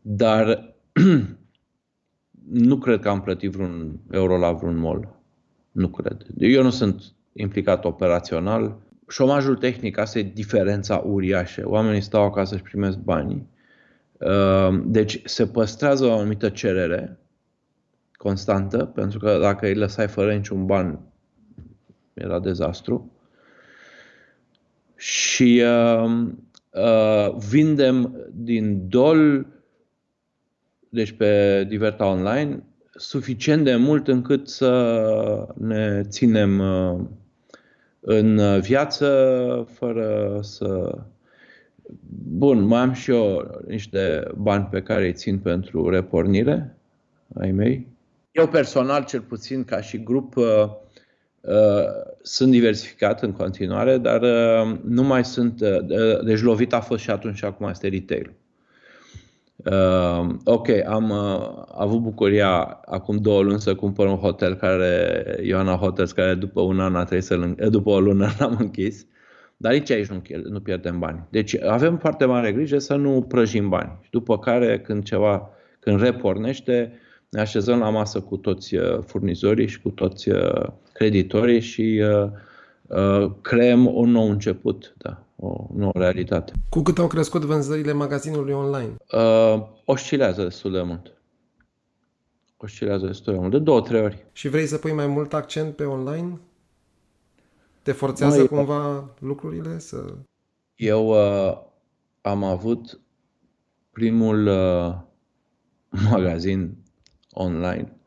Dar 0.00 0.74
nu 2.68 2.78
cred 2.78 3.00
că 3.00 3.08
am 3.08 3.20
plătit 3.20 3.50
vreun 3.50 4.00
euro 4.10 4.38
la 4.38 4.52
vreun 4.52 4.76
mall. 4.76 5.20
Nu 5.72 5.88
cred. 5.88 6.26
Eu 6.38 6.62
nu 6.62 6.70
sunt 6.70 7.02
implicat 7.32 7.84
operațional. 7.84 8.76
Șomajul 9.10 9.56
tehnic, 9.56 9.98
asta 9.98 10.18
e 10.18 10.22
diferența 10.22 10.96
uriașă. 10.96 11.62
Oamenii 11.64 12.00
stau 12.00 12.22
acasă 12.22 12.56
și 12.56 12.62
primesc 12.62 12.98
banii. 12.98 13.48
Uh, 14.18 14.82
deci 14.84 15.20
se 15.24 15.46
păstrează 15.46 16.04
o 16.04 16.12
anumită 16.12 16.48
cerere 16.48 17.18
constantă, 18.12 18.84
pentru 18.84 19.18
că 19.18 19.38
dacă 19.40 19.66
îi 19.66 19.74
lăsai 19.74 20.08
fără 20.08 20.34
niciun 20.34 20.66
ban, 20.66 21.00
era 22.14 22.40
dezastru 22.40 23.12
și 24.96 25.62
uh, 25.64 26.26
uh, 26.70 27.34
vindem 27.48 28.26
din 28.32 28.88
dol, 28.88 29.46
deci 30.88 31.12
pe 31.12 31.64
Diverta 31.68 32.06
Online, 32.06 32.62
suficient 32.94 33.64
de 33.64 33.76
mult 33.76 34.08
încât 34.08 34.48
să 34.48 35.54
ne 35.56 36.02
ținem 36.08 36.58
uh, 36.58 37.00
în 38.00 38.60
viață 38.60 39.08
fără 39.72 40.38
să... 40.42 40.98
Bun, 42.28 42.62
mai 42.62 42.80
am 42.80 42.92
și 42.92 43.10
eu 43.10 43.50
niște 43.66 44.30
bani 44.36 44.68
pe 44.70 44.82
care 44.82 45.04
îi 45.04 45.12
țin 45.12 45.38
pentru 45.38 45.88
repornire 45.88 46.76
ai 47.40 47.50
mei. 47.50 47.86
Eu 48.32 48.48
personal, 48.48 49.04
cel 49.04 49.20
puțin 49.20 49.64
ca 49.64 49.80
și 49.80 50.02
grup, 50.02 50.36
uh, 50.36 50.70
Uh, 51.40 51.84
sunt 52.22 52.50
diversificat 52.50 53.22
în 53.22 53.32
continuare, 53.32 53.98
dar 53.98 54.22
uh, 54.22 54.78
nu 54.84 55.02
mai 55.02 55.24
sunt. 55.24 55.60
Uh, 55.60 56.24
deci 56.24 56.40
lovit 56.40 56.72
a 56.72 56.80
fost 56.80 57.02
și 57.02 57.10
atunci 57.10 57.36
și 57.36 57.44
acum 57.44 57.68
este 57.68 57.88
retail. 57.88 58.32
Uh, 59.64 60.28
ok, 60.44 60.68
am 60.86 61.10
uh, 61.10 61.62
avut 61.74 62.00
bucuria 62.00 62.80
acum 62.84 63.16
două 63.16 63.42
luni 63.42 63.60
să 63.60 63.74
cumpăr 63.74 64.06
un 64.06 64.16
hotel 64.16 64.54
care, 64.54 65.24
Ioana 65.42 65.74
Hotels, 65.74 66.12
care 66.12 66.34
după 66.34 66.60
un 66.60 66.80
an 66.80 66.94
a 66.94 67.04
trebuit 67.04 67.24
să 67.24 67.68
după 67.68 67.90
o 67.90 68.00
lună 68.00 68.28
l-am 68.38 68.56
închis. 68.58 69.06
Dar 69.56 69.72
nici 69.72 69.90
aici 69.90 70.06
nu, 70.06 70.22
nu 70.48 70.60
pierdem 70.60 70.98
bani. 70.98 71.26
Deci 71.30 71.62
avem 71.62 71.96
foarte 71.96 72.24
mare 72.24 72.52
grijă 72.52 72.78
să 72.78 72.94
nu 72.94 73.22
prăjim 73.28 73.68
bani. 73.68 73.98
După 74.10 74.38
care, 74.38 74.80
când 74.80 75.02
ceva, 75.02 75.50
când 75.80 76.00
repornește, 76.00 76.92
ne 77.28 77.40
așezăm 77.40 77.78
la 77.78 77.90
masă 77.90 78.20
cu 78.20 78.36
toți 78.36 78.76
furnizorii 79.06 79.68
și 79.68 79.80
cu 79.80 79.90
toți 79.90 80.30
creditorii 81.00 81.60
și 81.60 82.02
uh, 82.02 82.30
uh, 82.86 83.30
creăm 83.40 83.94
un 83.94 84.10
nou 84.10 84.30
început, 84.30 84.94
da, 84.98 85.22
o 85.40 85.66
nouă 85.74 85.92
realitate. 85.94 86.52
Cu 86.68 86.82
cât 86.82 86.98
au 86.98 87.06
crescut 87.06 87.42
vânzările 87.42 87.92
magazinului 87.92 88.52
online? 88.52 88.94
Uh, 89.12 89.62
oscilează 89.84 90.42
destul 90.42 90.72
de 90.72 90.82
mult. 90.82 91.14
Oscilează 92.56 93.06
destul 93.06 93.32
de 93.32 93.38
mult, 93.38 93.50
de 93.50 93.58
două, 93.58 93.80
trei 93.80 94.00
ori. 94.00 94.26
Și 94.32 94.48
vrei 94.48 94.66
să 94.66 94.78
pui 94.78 94.92
mai 94.92 95.06
mult 95.06 95.34
accent 95.34 95.76
pe 95.76 95.84
online? 95.84 96.40
Te 97.82 97.92
forțează 97.92 98.38
Noi, 98.38 98.48
cumva 98.48 99.10
lucrurile 99.18 99.78
să... 99.78 100.14
Eu 100.74 101.08
uh, 101.08 101.58
am 102.20 102.44
avut 102.44 103.00
primul 103.90 104.46
uh, 104.46 104.94
magazin 106.10 106.76
online 107.32 108.00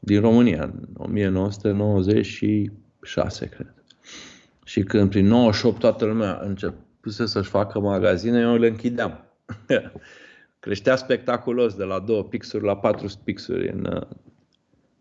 din 0.00 0.20
România, 0.20 0.62
în 0.62 0.88
1996, 0.94 3.46
cred. 3.46 3.79
Și 4.70 4.82
când 4.82 5.10
prin 5.10 5.26
98 5.26 5.78
toată 5.78 6.04
lumea 6.04 6.40
începuse 6.42 7.26
să-și 7.26 7.48
facă 7.48 7.80
magazine, 7.80 8.40
eu 8.40 8.56
le 8.56 8.66
închideam. 8.66 9.24
Creștea 10.60 10.96
spectaculos 10.96 11.74
de 11.74 11.84
la 11.84 11.98
2 11.98 12.24
pixuri 12.24 12.64
la 12.64 12.76
4 12.76 13.06
pixuri. 13.24 13.68
În, 13.68 14.06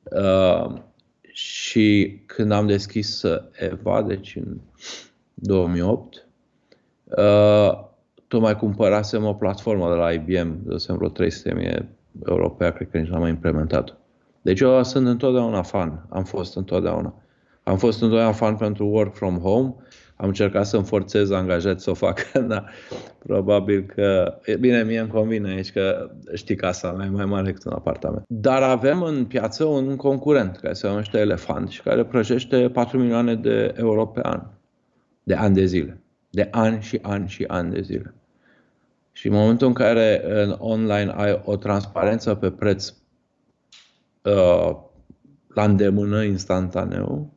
uh, 0.03 0.75
și 1.21 2.19
când 2.25 2.51
am 2.51 2.67
deschis 2.67 3.23
Eva, 3.51 4.01
deci 4.01 4.35
în 4.35 4.57
2008, 5.33 6.27
uh, 7.03 7.83
tocmai 8.27 8.55
cumpărasem 8.55 9.25
o 9.25 9.33
platformă 9.33 9.89
de 9.89 9.95
la 9.95 10.11
IBM, 10.11 10.59
de 10.63 10.75
vreo 10.87 11.09
300.000 11.09 11.85
euro 12.25 12.49
pe 12.49 12.73
cred 12.73 12.89
că 12.89 12.97
nici 12.97 13.09
n-am 13.09 13.21
mai 13.21 13.29
implementat-o. 13.29 13.93
Deci 14.41 14.59
eu 14.59 14.83
sunt 14.83 15.07
întotdeauna 15.07 15.61
fan, 15.61 16.05
am 16.09 16.23
fost 16.23 16.55
întotdeauna. 16.55 17.13
Am 17.69 17.77
fost 17.77 18.01
întotdeauna 18.01 18.33
fan 18.33 18.55
pentru 18.55 18.87
work 18.87 19.15
from 19.15 19.37
home, 19.37 19.75
am 20.15 20.27
încercat 20.27 20.65
să-mi 20.65 20.85
forțez 20.85 21.31
angajați 21.31 21.83
să 21.83 21.89
o 21.89 21.93
facă, 21.93 22.39
dar 22.47 22.69
probabil 23.19 23.81
că, 23.95 24.37
e 24.45 24.55
bine, 24.55 24.83
mie 24.83 24.99
îmi 24.99 25.09
convine 25.09 25.49
aici 25.49 25.71
că 25.71 26.11
știi 26.33 26.55
casa 26.55 26.91
mea 26.91 27.05
e 27.05 27.09
mai 27.09 27.25
mare 27.25 27.45
decât 27.45 27.65
un 27.65 27.71
apartament. 27.71 28.23
Dar 28.27 28.61
avem 28.61 29.01
în 29.01 29.25
piață 29.25 29.63
un 29.65 29.95
concurent 29.95 30.57
care 30.57 30.73
se 30.73 30.87
numește 30.87 31.17
Elefant 31.17 31.69
și 31.69 31.81
care 31.81 32.05
prăjește 32.05 32.69
4 32.69 32.99
milioane 32.99 33.35
de 33.35 33.73
euro 33.77 34.05
pe 34.05 34.19
an, 34.23 34.41
de 35.23 35.33
ani 35.33 35.55
de 35.55 35.65
zile. 35.65 36.01
De 36.29 36.47
ani 36.51 36.81
și 36.81 36.99
ani 37.01 37.27
și 37.27 37.43
ani 37.47 37.71
de 37.71 37.81
zile. 37.81 38.13
Și 39.11 39.27
în 39.27 39.33
momentul 39.33 39.67
în 39.67 39.73
care 39.73 40.21
în 40.43 40.55
online 40.59 41.13
ai 41.15 41.41
o 41.45 41.55
transparență 41.55 42.35
pe 42.35 42.51
preț 42.51 42.93
Uh, 44.21 44.75
la 45.47 45.63
îndemână, 45.63 46.23
instantaneu. 46.23 47.33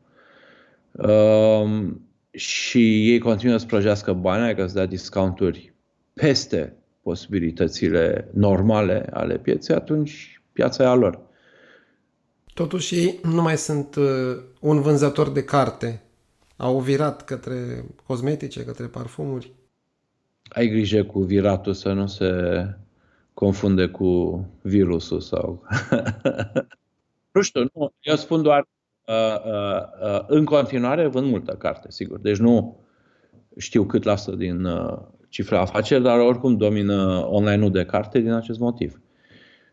Uh, 0.93 1.89
și 2.31 3.11
ei 3.11 3.19
continuă 3.19 3.57
să 3.57 3.67
prăjească 3.67 4.13
bani, 4.13 4.45
adică 4.45 4.67
să 4.67 4.75
dea 4.75 4.87
discounturi 4.87 5.75
peste 6.13 6.77
posibilitățile 7.03 8.29
normale 8.35 9.07
ale 9.13 9.39
pieței, 9.39 9.75
atunci 9.75 10.43
piața 10.53 10.85
e 10.85 10.87
a 10.87 10.95
lor. 10.95 11.21
Totuși 12.55 12.95
ei 12.95 13.19
nu 13.23 13.43
mai 13.43 13.57
sunt 13.57 13.95
uh, 13.95 14.43
un 14.61 14.81
vânzător 14.81 15.31
de 15.31 15.45
carte. 15.45 16.03
Au 16.57 16.81
virat 16.81 17.25
către 17.25 17.85
cosmetice, 18.07 18.65
către 18.65 18.87
parfumuri. 18.87 19.53
Ai 20.49 20.69
grijă 20.69 21.05
cu 21.05 21.21
viratul 21.21 21.73
să 21.73 21.93
nu 21.93 22.07
se 22.07 22.31
confunde 23.35 23.87
cu 23.87 24.41
virusul 24.63 25.21
sau... 25.21 25.63
nu 27.33 27.41
știu, 27.43 27.71
nu, 27.75 27.93
eu 28.01 28.17
spun 28.17 28.43
doar 28.43 28.61
uh, 28.61 28.65
uh, 28.65 28.69
uh, 28.69 28.82
în 30.27 30.45
continuare 30.45 31.07
vând 31.07 31.31
multă 31.31 31.53
carte, 31.53 31.91
sigur. 31.91 32.19
Deci 32.19 32.39
nu 32.39 32.81
știu 33.57 33.85
cât 33.85 34.03
lasă 34.03 34.31
din 34.31 34.65
uh, 34.65 34.99
cifra 35.29 35.61
afaceri, 35.61 36.03
dar 36.03 36.19
oricum 36.19 36.57
domină 36.57 37.27
online-ul 37.31 37.71
de 37.71 37.85
carte 37.85 38.19
din 38.19 38.33
acest 38.33 38.59
motiv. 38.59 39.01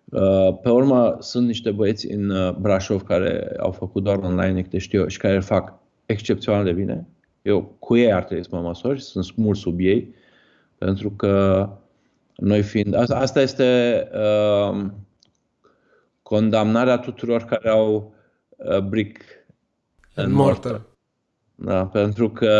Uh, 0.05 0.57
pe 0.61 0.69
urmă, 0.69 1.17
sunt 1.19 1.47
niște 1.47 1.71
băieți 1.71 2.11
în 2.11 2.29
uh, 2.29 2.53
Brașov 2.53 3.03
care 3.03 3.55
au 3.59 3.71
făcut 3.71 4.03
doar 4.03 4.17
online, 4.17 4.61
câte 4.61 4.77
știu 4.77 4.99
eu, 4.99 5.07
și 5.07 5.17
care 5.17 5.39
fac 5.39 5.73
excepțional 6.05 6.63
de 6.63 6.71
bine. 6.71 7.07
Eu 7.41 7.75
cu 7.79 7.95
ei 7.95 8.13
ar 8.13 8.23
trebui 8.23 8.43
să 8.43 8.49
mă 8.51 8.61
măsor 8.61 8.97
și 8.97 9.03
sunt 9.03 9.35
mult 9.35 9.57
sub 9.57 9.79
ei, 9.79 10.15
pentru 10.77 11.11
că 11.11 11.67
noi 12.35 12.61
fiind... 12.61 12.95
Asta 13.09 13.41
este 13.41 14.07
uh, 14.13 14.85
condamnarea 16.21 16.97
tuturor 16.97 17.43
care 17.43 17.69
au 17.69 18.13
uh, 18.59 18.79
brick 18.79 19.21
and 20.15 20.33
mortar. 20.33 20.81
Da, 21.55 21.85
pentru 21.85 22.29
că 22.29 22.53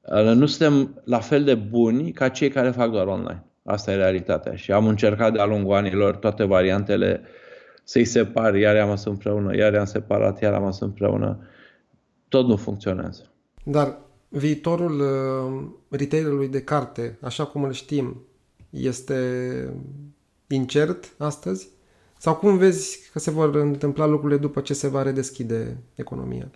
uh, 0.00 0.34
nu 0.34 0.46
suntem 0.46 1.02
la 1.04 1.18
fel 1.18 1.44
de 1.44 1.54
buni 1.54 2.12
ca 2.12 2.28
cei 2.28 2.48
care 2.48 2.70
fac 2.70 2.90
doar 2.90 3.06
online. 3.06 3.44
Asta 3.64 3.92
e 3.92 3.96
realitatea. 3.96 4.56
Și 4.56 4.72
am 4.72 4.86
încercat 4.86 5.32
de-a 5.32 5.44
lungul 5.44 5.74
anilor 5.74 6.16
toate 6.16 6.44
variantele 6.44 7.22
să-i 7.84 8.04
separ, 8.04 8.54
iar 8.54 8.76
am 8.76 9.00
împreună, 9.04 9.56
iar 9.56 9.74
am 9.74 9.84
separat, 9.84 10.40
iar 10.40 10.52
am 10.52 10.76
împreună. 10.80 11.38
Tot 12.28 12.46
nu 12.46 12.56
funcționează. 12.56 13.22
Dar 13.64 13.98
viitorul 14.28 15.00
uh, 15.00 15.68
retailerului 15.88 16.48
de 16.48 16.62
carte, 16.62 17.18
așa 17.20 17.44
cum 17.46 17.62
îl 17.62 17.72
știm, 17.72 18.26
este 18.70 19.14
incert 20.46 21.14
astăzi? 21.18 21.68
Sau 22.18 22.36
cum 22.36 22.56
vezi 22.56 23.10
că 23.12 23.18
se 23.18 23.30
vor 23.30 23.54
întâmpla 23.54 24.06
lucrurile 24.06 24.38
după 24.40 24.60
ce 24.60 24.74
se 24.74 24.88
va 24.88 25.02
redeschide 25.02 25.76
economia? 25.94 26.50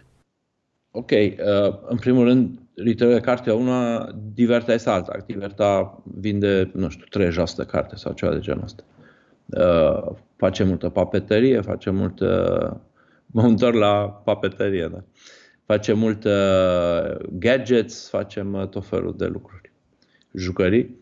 Ok, 0.91 1.11
uh, 1.11 1.79
în 1.87 1.97
primul 1.97 2.25
rând, 2.25 2.59
retailerul 2.75 3.21
de 3.21 3.27
carte 3.27 3.53
una, 3.53 4.11
Diverta 4.35 4.73
este 4.73 4.91
alta. 4.91 5.25
Diverta 5.27 6.03
vinde, 6.05 6.71
nu 6.75 6.89
știu, 6.89 7.31
30% 7.65 7.67
carte 7.67 7.97
sau 7.97 8.13
ceva 8.13 8.33
de 8.33 8.41
genul 8.41 8.63
ăsta. 8.65 8.85
Uh, 9.47 10.17
face 10.37 10.65
multă 10.65 10.89
papeterie, 10.89 11.61
face 11.61 11.91
multă... 11.91 12.81
Mă 13.33 13.43
întorc 13.43 13.75
la 13.77 14.21
papeterie, 14.25 14.89
da. 14.93 15.05
Facem 15.65 15.99
multe 15.99 16.31
gadgets, 17.39 18.09
facem 18.09 18.69
tot 18.71 18.87
felul 18.87 19.15
de 19.17 19.27
lucruri. 19.27 19.73
Jucării. 20.35 20.97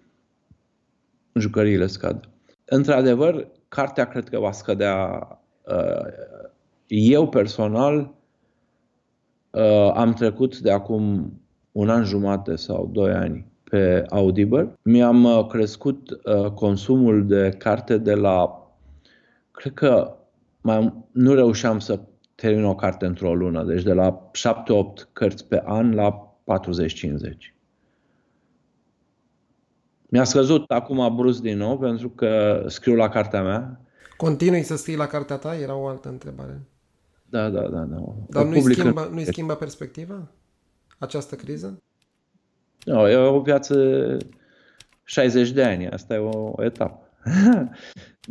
Jucăriile 1.34 1.86
scad. 1.86 2.28
Într-adevăr, 2.64 3.48
cartea 3.68 4.08
cred 4.08 4.28
că 4.28 4.38
va 4.38 4.52
scădea. 4.52 5.28
Uh, 5.66 6.06
eu 6.86 7.28
personal 7.28 8.14
uh, 9.50 9.90
am 9.94 10.12
trecut 10.12 10.58
de 10.58 10.70
acum 10.70 11.32
un 11.72 11.88
an 11.88 12.04
jumate 12.04 12.56
sau 12.56 12.90
doi 12.92 13.12
ani 13.12 13.46
pe 13.70 14.04
Audible. 14.08 14.78
Mi-am 14.82 15.24
uh, 15.24 15.46
crescut 15.46 16.20
consumul 16.54 17.26
de 17.26 17.54
carte 17.58 17.98
de 17.98 18.14
la, 18.14 18.66
cred 19.50 19.72
că 19.72 20.16
mai, 20.60 20.92
nu 21.12 21.34
reușeam 21.34 21.78
să 21.78 22.00
termin 22.34 22.64
o 22.64 22.74
carte 22.74 23.06
într-o 23.06 23.34
lună, 23.34 23.64
deci 23.64 23.82
de 23.82 23.92
la 23.92 24.30
7-8 24.30 25.12
cărți 25.12 25.48
pe 25.48 25.62
an 25.64 25.94
la 25.94 26.36
40-50. 26.44 27.57
Mi-a 30.08 30.24
scăzut 30.24 30.70
acum 30.70 31.16
brusc 31.16 31.40
din 31.40 31.56
nou 31.56 31.78
pentru 31.78 32.08
că 32.08 32.62
scriu 32.66 32.94
la 32.94 33.08
cartea 33.08 33.42
mea. 33.42 33.80
Continui 34.16 34.62
să 34.62 34.76
scrii 34.76 34.96
la 34.96 35.06
cartea 35.06 35.36
ta? 35.36 35.56
Era 35.56 35.76
o 35.76 35.86
altă 35.86 36.08
întrebare. 36.08 36.60
Da, 37.24 37.48
da, 37.48 37.60
da. 37.60 37.80
da. 37.80 38.14
Dar 38.28 38.44
nu-i 38.44 38.74
schimbă, 38.74 39.10
nu 39.12 39.22
schimbă 39.22 39.54
perspectiva 39.54 40.28
această 40.98 41.34
criză? 41.34 41.82
Nu, 42.84 43.08
e 43.08 43.16
o 43.16 43.40
viață 43.40 44.16
60 45.04 45.50
de 45.50 45.64
ani. 45.64 45.88
Asta 45.88 46.14
e 46.14 46.18
o, 46.18 46.52
o 46.52 46.64
etapă. 46.64 47.08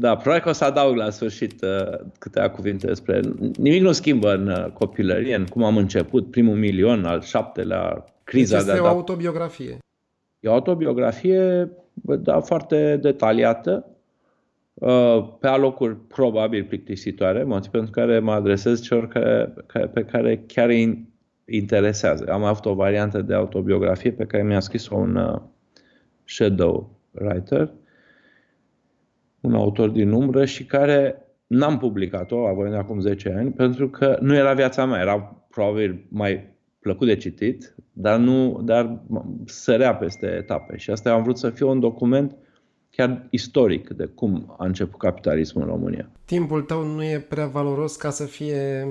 da, 0.04 0.16
probabil 0.16 0.44
că 0.44 0.50
o 0.50 0.54
să 0.54 0.64
adaug 0.64 0.96
la 0.96 1.10
sfârșit 1.10 1.62
uh, 1.62 2.00
câteva 2.20 2.50
cuvinte 2.50 2.88
despre... 2.88 3.20
Nimic 3.58 3.82
nu 3.82 3.92
schimbă 3.92 4.34
în 4.34 4.48
uh, 4.48 4.72
copilărie, 4.72 5.36
în 5.36 5.46
cum 5.46 5.64
am 5.64 5.78
început, 5.78 6.32
primul 6.32 6.56
milion, 6.56 7.06
al 7.06 7.22
șaptelea, 7.22 8.04
criza 8.24 8.58
deci 8.58 8.66
este 8.66 8.80
de 8.80 8.86
o 8.86 8.88
autobiografie. 8.88 9.78
E 10.48 10.50
o 10.50 10.54
autobiografie 10.54 11.72
da, 11.94 12.40
foarte 12.40 12.98
detaliată, 13.02 13.86
uh, 14.74 15.30
pe 15.40 15.48
alocuri 15.48 15.96
probabil 15.96 16.64
plictisitoare, 16.64 17.44
motiv 17.44 17.72
pentru 17.72 17.92
care 17.92 18.20
mă 18.20 18.32
adresez 18.32 18.82
celor 18.82 19.08
care, 19.08 19.54
care, 19.66 19.88
pe 19.88 20.04
care 20.04 20.44
chiar 20.48 20.70
îi 20.70 21.08
interesează. 21.46 22.26
Am 22.32 22.44
avut 22.44 22.66
o 22.66 22.74
variantă 22.74 23.22
de 23.22 23.34
autobiografie 23.34 24.12
pe 24.12 24.26
care 24.26 24.44
mi-a 24.44 24.60
scris-o 24.60 24.96
un 24.96 25.16
uh, 25.16 25.42
shadow 26.24 27.00
writer, 27.12 27.74
un 29.42 29.54
autor 29.54 29.90
din 29.90 30.12
umbră 30.12 30.46
și 30.46 30.66
care 30.66 31.22
n-am 31.48 31.78
publicat-o, 31.78 32.48
având 32.48 32.74
acum 32.74 33.00
10 33.00 33.36
ani, 33.38 33.52
pentru 33.52 33.90
că 33.90 34.18
nu 34.22 34.36
era 34.36 34.54
viața 34.54 34.86
mea, 34.86 35.02
era 35.02 35.46
probabil 35.50 36.06
mai 36.10 36.56
plăcut 36.88 37.08
de 37.08 37.16
citit, 37.16 37.76
dar 37.94 38.20
nu, 38.20 38.62
dar 38.64 39.00
sărea 39.46 39.96
peste 39.96 40.26
etape. 40.26 40.78
Și 40.78 40.90
asta 40.90 41.12
am 41.12 41.24
vrut 41.24 41.38
să 41.38 41.50
fie 41.50 41.66
un 41.66 41.80
document 41.80 42.36
chiar 42.90 43.28
istoric 43.30 43.90
de 43.90 44.06
cum 44.06 44.56
a 44.58 44.66
început 44.66 45.00
capitalismul 45.00 45.64
în 45.64 45.70
România. 45.70 46.10
Timpul 46.26 46.62
tău 46.62 46.84
nu 46.86 47.04
e 47.04 47.20
prea 47.20 47.48
valoros 47.48 47.96
ca 47.96 48.10
să 48.10 48.26
fie 48.26 48.88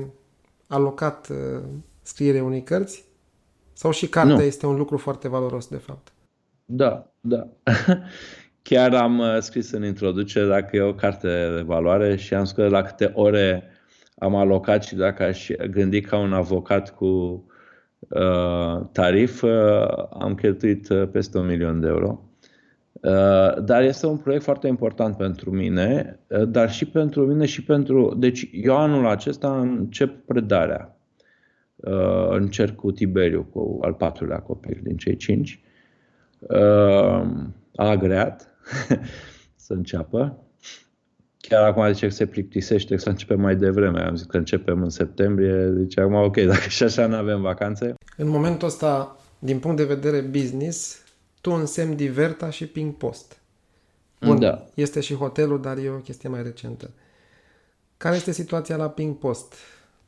alocat 0.69 1.29
uh, 1.31 1.63
scriere 2.03 2.41
unei 2.41 2.63
cărți? 2.63 3.05
Sau 3.73 3.91
și 3.91 4.09
cartea 4.09 4.35
nu. 4.35 4.43
este 4.43 4.67
un 4.67 4.77
lucru 4.77 4.97
foarte 4.97 5.29
valoros, 5.29 5.69
de 5.69 5.77
fapt? 5.77 6.13
Da, 6.65 7.13
da. 7.21 7.49
Chiar 8.69 8.95
am 8.95 9.19
uh, 9.19 9.37
scris 9.39 9.71
în 9.71 9.85
introducere 9.85 10.47
dacă 10.47 10.77
e 10.77 10.81
o 10.81 10.95
carte 10.95 11.29
de 11.57 11.63
valoare 11.67 12.17
și 12.17 12.35
am 12.35 12.45
spus 12.45 12.71
la 12.71 12.83
câte 12.83 13.11
ore 13.15 13.65
am 14.19 14.35
alocat 14.35 14.85
și 14.85 14.95
dacă 14.95 15.23
aș 15.23 15.51
gândi 15.71 16.01
ca 16.01 16.19
un 16.19 16.33
avocat 16.33 16.95
cu 16.95 17.07
Uh, 17.07 17.55
tarif, 18.93 19.43
uh, 19.43 19.51
am 20.11 20.35
cheltuit 20.35 20.89
uh, 20.89 21.09
peste 21.09 21.39
un 21.39 21.47
milion 21.47 21.81
de 21.81 21.87
euro. 21.87 22.21
Dar 23.65 23.83
este 23.83 24.07
un 24.07 24.17
proiect 24.17 24.45
foarte 24.45 24.67
important 24.67 25.17
pentru 25.17 25.51
mine, 25.51 26.21
dar 26.49 26.71
și 26.71 26.87
pentru 26.87 27.27
mine 27.27 27.47
și 27.47 27.65
pentru... 27.65 28.15
Deci 28.19 28.49
eu 28.53 28.77
anul 28.77 29.07
acesta 29.07 29.61
încep 29.61 30.27
predarea. 30.27 30.97
Încerc 32.29 32.75
cu 32.75 32.93
Tiberiu, 32.93 33.47
cu 33.53 33.79
al 33.83 33.93
patrulea 33.93 34.39
copil 34.39 34.81
din 34.83 34.97
cei 34.97 35.17
cinci. 35.17 35.61
A 37.77 37.89
agreat 37.89 38.57
să 39.67 39.73
înceapă. 39.73 40.46
Chiar 41.49 41.63
acum 41.63 41.93
zice 41.93 42.07
că 42.07 42.13
se 42.13 42.27
plictisește 42.27 42.97
să 42.97 43.09
începem 43.09 43.41
mai 43.41 43.57
devreme. 43.57 44.03
Am 44.03 44.17
zis 44.17 44.27
că 44.27 44.37
începem 44.37 44.83
în 44.83 44.91
septembrie. 44.91 45.65
Deci 45.67 45.99
acum, 45.99 46.15
ok, 46.15 46.37
dacă 46.53 46.69
și 46.69 46.83
așa 46.83 47.07
nu 47.07 47.17
avem 47.17 47.41
vacanțe. 47.41 47.95
În 48.17 48.29
momentul 48.29 48.69
ăsta, 48.69 49.17
din 49.39 49.59
punct 49.59 49.77
de 49.77 49.85
vedere 49.85 50.21
business, 50.21 51.03
tu 51.41 51.51
însemni 51.51 51.97
Diverta 51.97 52.51
și 52.51 52.67
Ping 52.67 52.95
Post. 52.95 53.41
Bun, 54.21 54.39
da. 54.39 54.65
Este 54.75 55.01
și 55.01 55.15
hotelul, 55.15 55.61
dar 55.61 55.77
e 55.77 55.89
o 55.89 55.97
chestie 55.97 56.29
mai 56.29 56.43
recentă. 56.43 56.91
Care 57.97 58.17
este 58.17 58.33
situația 58.33 58.77
la 58.77 58.91
Ping 58.91 59.17
Post? 59.17 59.55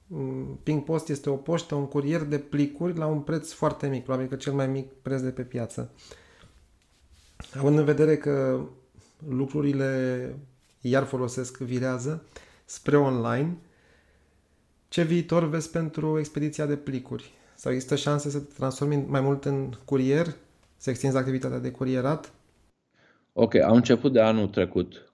Mm, 0.06 0.60
Ping 0.62 0.84
Post 0.84 1.08
este 1.08 1.30
o 1.30 1.34
poștă, 1.34 1.74
un 1.74 1.86
curier 1.86 2.20
de 2.20 2.38
plicuri 2.38 2.98
la 2.98 3.06
un 3.06 3.20
preț 3.20 3.52
foarte 3.52 3.86
mic, 3.86 4.04
probabil 4.04 4.28
că 4.28 4.36
cel 4.36 4.52
mai 4.52 4.66
mic 4.66 4.92
preț 5.02 5.20
de 5.20 5.30
pe 5.30 5.42
piață. 5.42 5.90
Având 7.58 7.78
în 7.78 7.84
vedere 7.84 8.16
că 8.16 8.60
lucrurile 9.28 10.34
iar 10.80 11.04
folosesc 11.04 11.58
virează 11.58 12.22
spre 12.64 12.96
online. 12.96 13.56
Ce 14.88 15.02
viitor 15.02 15.48
vezi 15.48 15.70
pentru 15.70 16.18
expediția 16.18 16.66
de 16.66 16.76
plicuri? 16.76 17.32
Sau 17.54 17.72
există 17.72 17.96
șanse 17.96 18.30
să 18.30 18.38
te 18.38 18.52
transformi 18.56 19.04
mai 19.06 19.20
mult 19.20 19.44
în 19.44 19.72
curier? 19.84 20.26
Să 20.76 20.90
extinzi 20.90 21.16
activitatea 21.16 21.58
de 21.58 21.70
curierat? 21.70 22.32
Ok, 23.32 23.54
am 23.54 23.74
început 23.74 24.12
de 24.12 24.20
anul 24.20 24.46
trecut 24.46 25.12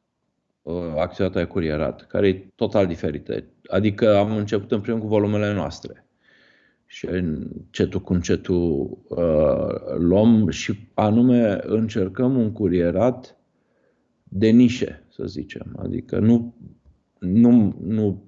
uh, 0.63 0.75
activitatea 0.97 1.43
de 1.43 1.47
curierat, 1.47 2.07
care 2.07 2.29
e 2.29 2.53
total 2.55 2.87
diferită. 2.87 3.45
Adică 3.67 4.17
am 4.17 4.37
început 4.37 4.73
în 4.73 4.81
primul 4.81 5.01
cu 5.01 5.07
volumele 5.07 5.53
noastre. 5.53 6.07
Și 6.87 7.07
încetul 7.07 8.01
cu 8.01 8.13
încetul 8.13 8.99
uh, 9.09 9.97
luăm 9.99 10.49
și 10.51 10.89
anume 10.95 11.59
încercăm 11.63 12.37
un 12.37 12.53
curierat 12.53 13.37
de 14.37 14.49
nișe, 14.49 15.03
să 15.11 15.25
zicem. 15.27 15.77
Adică 15.83 16.19
nu, 16.19 16.55
nu, 17.19 17.75
nu, 17.81 18.23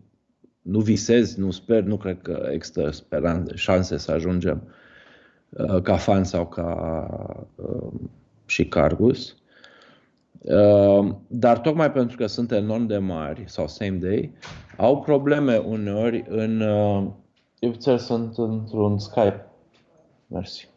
nu 0.63 0.81
visez, 0.81 1.35
nu 1.35 1.51
sper, 1.51 1.83
nu 1.83 1.97
cred 1.97 2.23
că 2.23 2.49
există 2.53 2.91
speranțe, 2.91 3.55
șanse 3.55 3.97
să 3.97 4.13
ajungem 4.13 4.63
uh, 5.51 5.83
ca 5.83 5.97
fan 5.97 6.25
sau 6.25 6.47
ca 6.47 7.47
uh, 7.55 7.93
și 8.45 8.69
Cargus. 8.69 9.37
Uh, 10.41 11.15
dar 11.27 11.59
tocmai 11.59 11.93
pentru 11.93 12.17
că 12.17 12.27
sunt 12.27 12.53
enorm 12.53 12.87
de 12.87 12.99
mari 12.99 13.45
sau 13.47 13.69
same 13.69 13.97
day, 13.97 14.33
au 14.77 15.01
probleme 15.01 15.57
uneori 15.57 16.25
în... 16.29 16.61
Uh, 16.61 17.07
eu 17.59 17.97
sunt 17.97 18.39
într-un 18.39 18.99
Skype. 18.99 19.47
Mersi. 20.27 20.69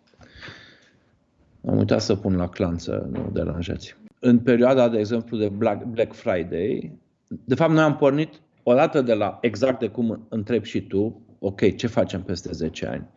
Am 1.67 1.77
uitat 1.77 2.01
să 2.01 2.15
pun 2.15 2.35
la 2.35 2.49
clanță, 2.49 3.09
nu 3.11 3.29
deranjați 3.33 3.98
în 4.19 4.39
perioada, 4.39 4.89
de 4.89 4.99
exemplu, 4.99 5.37
de 5.37 5.49
Black, 5.49 5.83
Black 5.83 6.13
Friday, 6.13 6.97
de 7.27 7.55
fapt, 7.55 7.71
noi 7.71 7.83
am 7.83 7.95
pornit 7.95 8.41
odată 8.63 9.01
de 9.01 9.13
la 9.13 9.37
exact 9.41 9.79
de 9.79 9.87
cum 9.87 10.25
întreb 10.29 10.63
și 10.63 10.81
tu, 10.81 11.21
ok, 11.39 11.75
ce 11.75 11.87
facem 11.87 12.21
peste 12.21 12.51
10 12.51 12.87
ani? 12.87 13.07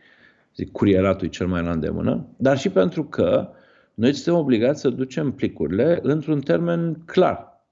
Zic, 0.56 0.72
curieratul 0.72 1.26
e 1.26 1.30
cel 1.30 1.46
mai 1.46 1.62
la 1.62 1.70
îndemână, 1.70 2.26
dar 2.36 2.58
și 2.58 2.70
pentru 2.70 3.04
că 3.04 3.48
noi 3.94 4.12
suntem 4.12 4.40
obligați 4.40 4.80
să 4.80 4.90
ducem 4.90 5.32
plicurile 5.32 5.98
într-un 6.02 6.40
termen 6.40 7.02
clar. 7.04 7.66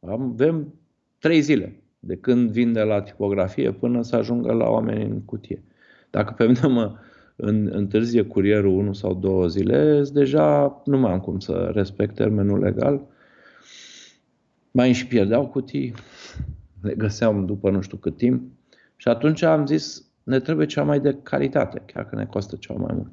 Avem 0.00 0.74
trei 1.18 1.40
zile 1.40 1.82
de 1.98 2.16
când 2.16 2.50
vin 2.50 2.72
de 2.72 2.82
la 2.82 3.02
tipografie 3.02 3.72
până 3.72 4.02
să 4.02 4.16
ajungă 4.16 4.52
la 4.52 4.68
oameni 4.68 5.10
în 5.10 5.24
cutie. 5.24 5.62
Dacă 6.10 6.32
pe 6.32 6.46
mine 6.46 6.66
mă 6.66 6.96
în, 7.44 7.68
întârzie 7.72 8.22
curierul 8.22 8.78
unul 8.78 8.94
sau 8.94 9.14
două 9.14 9.46
zile, 9.46 10.02
deja 10.12 10.80
nu 10.84 10.98
mai 10.98 11.12
am 11.12 11.20
cum 11.20 11.38
să 11.38 11.70
respect 11.74 12.14
termenul 12.14 12.58
legal. 12.58 13.00
Mai 14.70 14.86
îmi 14.86 14.94
și 14.94 15.06
pierdeau 15.06 15.46
cutii, 15.46 15.94
le 16.82 16.94
găseam 16.94 17.46
după 17.46 17.70
nu 17.70 17.80
știu 17.80 17.96
cât 17.96 18.16
timp 18.16 18.42
și 18.96 19.08
atunci 19.08 19.42
am 19.42 19.66
zis 19.66 20.06
ne 20.22 20.40
trebuie 20.40 20.66
cea 20.66 20.82
mai 20.82 21.00
de 21.00 21.18
calitate, 21.22 21.82
chiar 21.86 22.08
că 22.08 22.16
ne 22.16 22.24
costă 22.24 22.56
cea 22.56 22.74
mai 22.74 22.94
mult. 22.94 23.12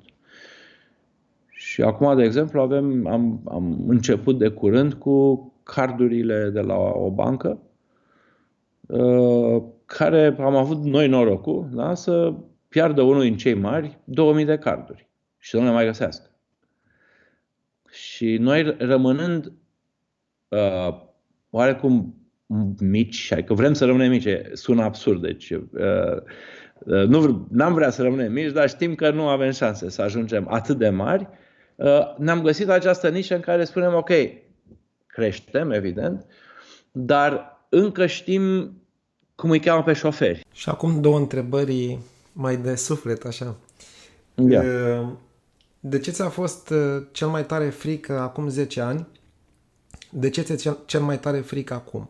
Și 1.48 1.82
acum, 1.82 2.15
de 2.15 2.24
exemplu, 2.24 2.62
avem, 2.62 3.08
am, 3.08 3.42
am 3.46 3.84
început 3.88 4.38
de 4.38 4.50
curând 4.50 4.94
cu 4.94 5.52
cardurile 5.63 6.50
de 6.54 6.62
la 6.62 6.78
o 6.78 7.10
bancă, 7.10 7.58
uh, 8.88 9.62
care 9.86 10.36
am 10.39 10.56
avut 10.56 10.84
noi 10.84 11.08
norocul 11.08 11.68
da, 11.74 11.94
să 11.94 12.34
piardă 12.69 13.01
unul 13.01 13.21
din 13.21 13.38
cei 13.38 13.53
mari 13.53 13.99
2000 14.03 14.45
de 14.45 14.58
carduri 14.58 15.08
și 15.38 15.49
să 15.49 15.58
nu 15.58 15.63
le 15.63 15.71
mai 15.71 15.86
găsească. 15.86 16.29
Și 17.91 18.38
noi 18.38 18.75
rămânând 18.77 19.51
uh, 20.47 21.01
oarecum 21.49 22.13
mici, 22.79 23.32
adică 23.32 23.53
vrem 23.53 23.73
să 23.73 23.86
rămânem 23.86 24.10
mici, 24.10 24.29
sună 24.53 24.84
absurd, 24.84 25.21
deci 25.21 25.49
uh, 25.49 25.60
uh, 26.79 27.08
nu 27.49 27.63
am 27.63 27.73
vrea 27.73 27.89
să 27.89 28.01
rămânem 28.01 28.32
mici, 28.32 28.51
dar 28.51 28.69
știm 28.69 28.95
că 28.95 29.12
nu 29.12 29.27
avem 29.27 29.51
șanse 29.51 29.89
să 29.89 30.01
ajungem 30.01 30.47
atât 30.49 30.77
de 30.77 30.89
mari. 30.89 31.27
Uh, 31.75 32.15
ne-am 32.17 32.41
găsit 32.41 32.69
această 32.69 33.10
nișă 33.10 33.36
în 33.36 33.41
care 33.41 33.63
spunem, 33.63 33.93
ok, 33.93 34.10
creștem, 35.08 35.71
evident, 35.71 36.25
dar 36.91 37.58
încă 37.69 38.05
știm 38.05 38.73
cum 39.36 39.49
îi 39.49 39.60
cheamă 39.60 39.84
pe 39.84 39.93
șoferi. 39.93 40.45
Și 40.53 40.69
acum 40.69 41.01
două 41.01 41.17
întrebări 41.17 41.99
mai 42.39 42.58
de 42.58 42.75
suflet, 42.75 43.25
așa. 43.25 43.56
Yeah. 44.36 45.08
De 45.80 45.99
ce 45.99 46.12
ți-a 46.12 46.30
fost 46.30 46.73
cel 47.12 47.28
mai 47.28 47.45
tare 47.45 47.69
frică 47.69 48.19
acum 48.19 48.49
10 48.49 48.82
ani? 48.82 49.08
De 50.12 50.30
ce 50.30 50.41
ți-e 50.41 50.75
cel 50.86 51.02
mai 51.02 51.19
tare 51.19 51.39
frică 51.39 51.73
acum? 51.73 52.10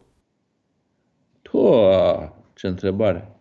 Oh, 1.51 2.29
ce 2.53 2.67
întrebare. 2.67 3.35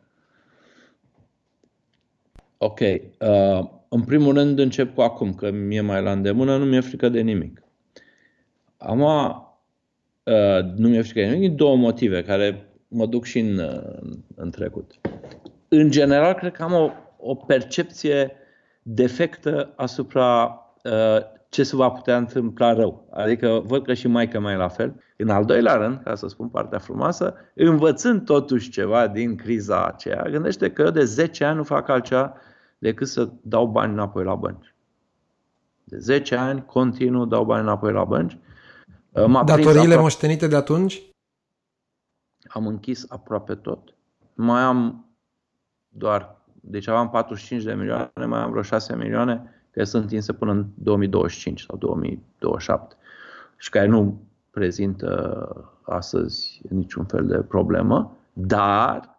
Ok. 2.58 2.80
Uh, 2.80 3.68
în 3.88 4.02
primul 4.04 4.34
rând 4.34 4.58
încep 4.58 4.94
cu 4.94 5.00
acum, 5.00 5.34
că 5.34 5.50
mi-e 5.50 5.80
mai 5.80 6.02
la 6.02 6.12
îndemână, 6.12 6.56
nu 6.56 6.64
mi-e 6.64 6.80
frică 6.80 7.08
de 7.08 7.20
nimic. 7.20 7.62
Am 8.76 9.00
uh, 9.00 10.74
nu 10.76 10.88
mi-e 10.88 11.02
frică 11.02 11.20
de 11.20 11.34
nimic, 11.34 11.52
două 11.52 11.76
motive 11.76 12.22
care 12.22 12.68
mă 12.88 13.06
duc 13.06 13.24
și 13.24 13.38
în, 13.38 13.60
în 14.34 14.50
trecut. 14.50 15.00
În 15.68 15.90
general, 15.90 16.34
cred 16.34 16.52
că 16.52 16.62
am 16.62 16.72
o, 16.72 16.90
o 17.16 17.34
percepție 17.34 18.32
defectă 18.82 19.72
asupra 19.76 20.60
uh, 20.84 21.18
ce 21.48 21.62
se 21.62 21.76
va 21.76 21.90
putea 21.90 22.16
întâmpla 22.16 22.72
rău. 22.72 23.08
Adică 23.12 23.62
văd 23.64 23.84
că 23.84 23.94
și 23.94 24.08
maica 24.08 24.38
mai 24.38 24.52
e 24.52 24.56
la 24.56 24.68
fel. 24.68 25.02
În 25.16 25.28
al 25.28 25.44
doilea 25.44 25.74
rând, 25.74 26.00
ca 26.02 26.14
să 26.14 26.28
spun 26.28 26.48
partea 26.48 26.78
frumoasă, 26.78 27.34
învățând 27.54 28.24
totuși 28.24 28.70
ceva 28.70 29.06
din 29.06 29.36
criza 29.36 29.86
aceea, 29.86 30.22
gândește 30.22 30.70
că 30.72 30.82
eu 30.82 30.90
de 30.90 31.04
10 31.04 31.44
ani 31.44 31.56
nu 31.56 31.62
fac 31.62 31.88
altceva 31.88 32.34
decât 32.78 33.08
să 33.08 33.28
dau 33.42 33.66
bani 33.66 33.92
înapoi 33.92 34.24
la 34.24 34.34
bănci. 34.34 34.74
De 35.84 35.98
10 35.98 36.36
ani 36.36 36.64
continuu 36.64 37.24
dau 37.24 37.44
bani 37.44 37.62
înapoi 37.62 37.92
la 37.92 38.04
bănci. 38.04 38.38
M-a 39.26 39.44
Datoriile 39.44 39.80
aproape... 39.80 40.00
moștenite 40.00 40.46
de 40.46 40.56
atunci? 40.56 41.02
Am 42.48 42.66
închis 42.66 43.04
aproape 43.08 43.54
tot. 43.54 43.94
Mai 44.34 44.60
am 44.60 45.07
doar, 45.88 46.36
deci 46.60 46.88
aveam 46.88 47.10
45 47.10 47.62
de 47.62 47.74
milioane, 47.74 48.26
mai 48.26 48.40
am 48.40 48.50
vreo 48.50 48.62
6 48.62 48.96
milioane 48.96 49.52
care 49.70 49.84
sunt 49.84 50.02
întinse 50.02 50.32
până 50.32 50.50
în 50.50 50.66
2025 50.74 51.60
sau 51.60 51.76
2027 51.76 52.96
și 53.56 53.70
care 53.70 53.86
nu 53.86 54.20
prezintă 54.50 55.78
astăzi 55.82 56.60
niciun 56.68 57.04
fel 57.04 57.26
de 57.26 57.38
problemă, 57.38 58.16
dar, 58.32 59.18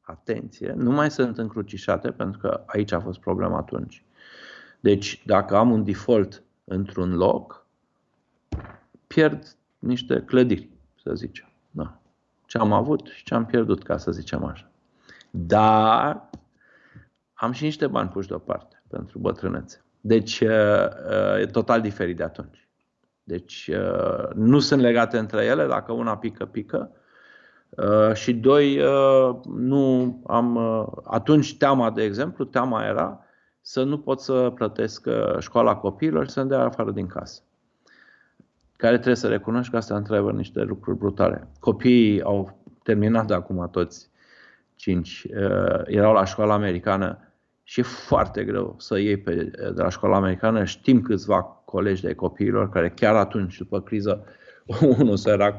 atenție, 0.00 0.72
nu 0.76 0.90
mai 0.90 1.10
sunt 1.10 1.38
încrucișate 1.38 2.10
pentru 2.10 2.40
că 2.40 2.62
aici 2.66 2.92
a 2.92 3.00
fost 3.00 3.20
problema 3.20 3.56
atunci. 3.56 4.04
Deci, 4.80 5.22
dacă 5.26 5.56
am 5.56 5.70
un 5.70 5.84
default 5.84 6.42
într-un 6.64 7.14
loc, 7.14 7.66
pierd 9.06 9.56
niște 9.78 10.22
clădiri, 10.22 10.68
să 11.02 11.14
zicem. 11.14 11.48
Da. 11.70 11.98
Ce 12.46 12.58
am 12.58 12.72
avut 12.72 13.06
și 13.06 13.24
ce 13.24 13.34
am 13.34 13.46
pierdut, 13.46 13.82
ca 13.82 13.96
să 13.96 14.10
zicem 14.10 14.44
așa. 14.44 14.70
Dar 15.38 16.30
am 17.34 17.52
și 17.52 17.64
niște 17.64 17.86
bani 17.86 18.08
puși 18.08 18.28
deoparte 18.28 18.82
pentru 18.88 19.18
bătrânețe. 19.18 19.84
Deci 20.00 20.40
e 21.40 21.46
total 21.52 21.80
diferit 21.80 22.16
de 22.16 22.22
atunci. 22.22 22.68
Deci 23.22 23.70
nu 24.34 24.58
sunt 24.58 24.80
legate 24.80 25.18
între 25.18 25.44
ele, 25.44 25.66
dacă 25.66 25.92
una 25.92 26.16
pică, 26.16 26.44
pică. 26.44 26.90
Și 28.14 28.34
doi, 28.34 28.80
nu 29.44 30.18
am. 30.26 30.58
Atunci 31.04 31.56
teama, 31.56 31.90
de 31.90 32.02
exemplu, 32.02 32.44
teama 32.44 32.84
era 32.84 33.20
să 33.60 33.82
nu 33.82 33.98
pot 33.98 34.20
să 34.20 34.52
plătesc 34.54 35.08
școala 35.38 35.76
copiilor 35.76 36.24
și 36.24 36.32
să-mi 36.32 36.48
dea 36.48 36.64
afară 36.64 36.90
din 36.90 37.06
casă. 37.06 37.42
Care 38.76 38.94
trebuie 38.94 39.16
să 39.16 39.28
recunoști 39.28 39.70
că 39.70 39.76
asta 39.76 39.96
într 39.96 40.14
niște 40.14 40.62
lucruri 40.62 40.98
brutale. 40.98 41.48
Copiii 41.60 42.22
au 42.22 42.58
terminat 42.82 43.30
acum 43.30 43.68
toți 43.70 44.10
cinci, 44.76 45.26
erau 45.86 46.12
la 46.12 46.24
școala 46.24 46.54
americană 46.54 47.18
și 47.62 47.80
e 47.80 47.82
foarte 47.82 48.44
greu 48.44 48.76
să 48.78 48.98
iei 48.98 49.16
pe, 49.16 49.34
de 49.74 49.82
la 49.82 49.88
școala 49.88 50.16
americană. 50.16 50.64
Știm 50.64 51.02
câțiva 51.02 51.42
colegi 51.42 52.02
de 52.02 52.14
copiilor 52.14 52.68
care 52.68 52.90
chiar 52.90 53.14
atunci, 53.14 53.58
după 53.58 53.80
criză, 53.80 54.24
unul 54.98 55.16
sărac, 55.16 55.54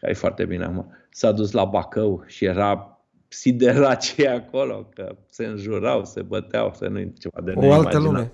care 0.00 0.12
e 0.12 0.14
foarte 0.14 0.44
bine 0.44 0.64
acum, 0.64 0.96
s-a 1.10 1.32
dus 1.32 1.52
la 1.52 1.64
Bacău 1.64 2.24
și 2.26 2.44
era 2.44 2.98
siderace 3.28 4.28
acolo, 4.28 4.88
că 4.94 5.16
se 5.30 5.44
înjurau, 5.44 6.04
se 6.04 6.22
băteau, 6.22 6.72
să 6.74 6.88
nu 6.88 7.12
ceva 7.18 7.40
de 7.40 7.52
O 7.56 7.72
altă 7.72 7.98
lume. 7.98 8.32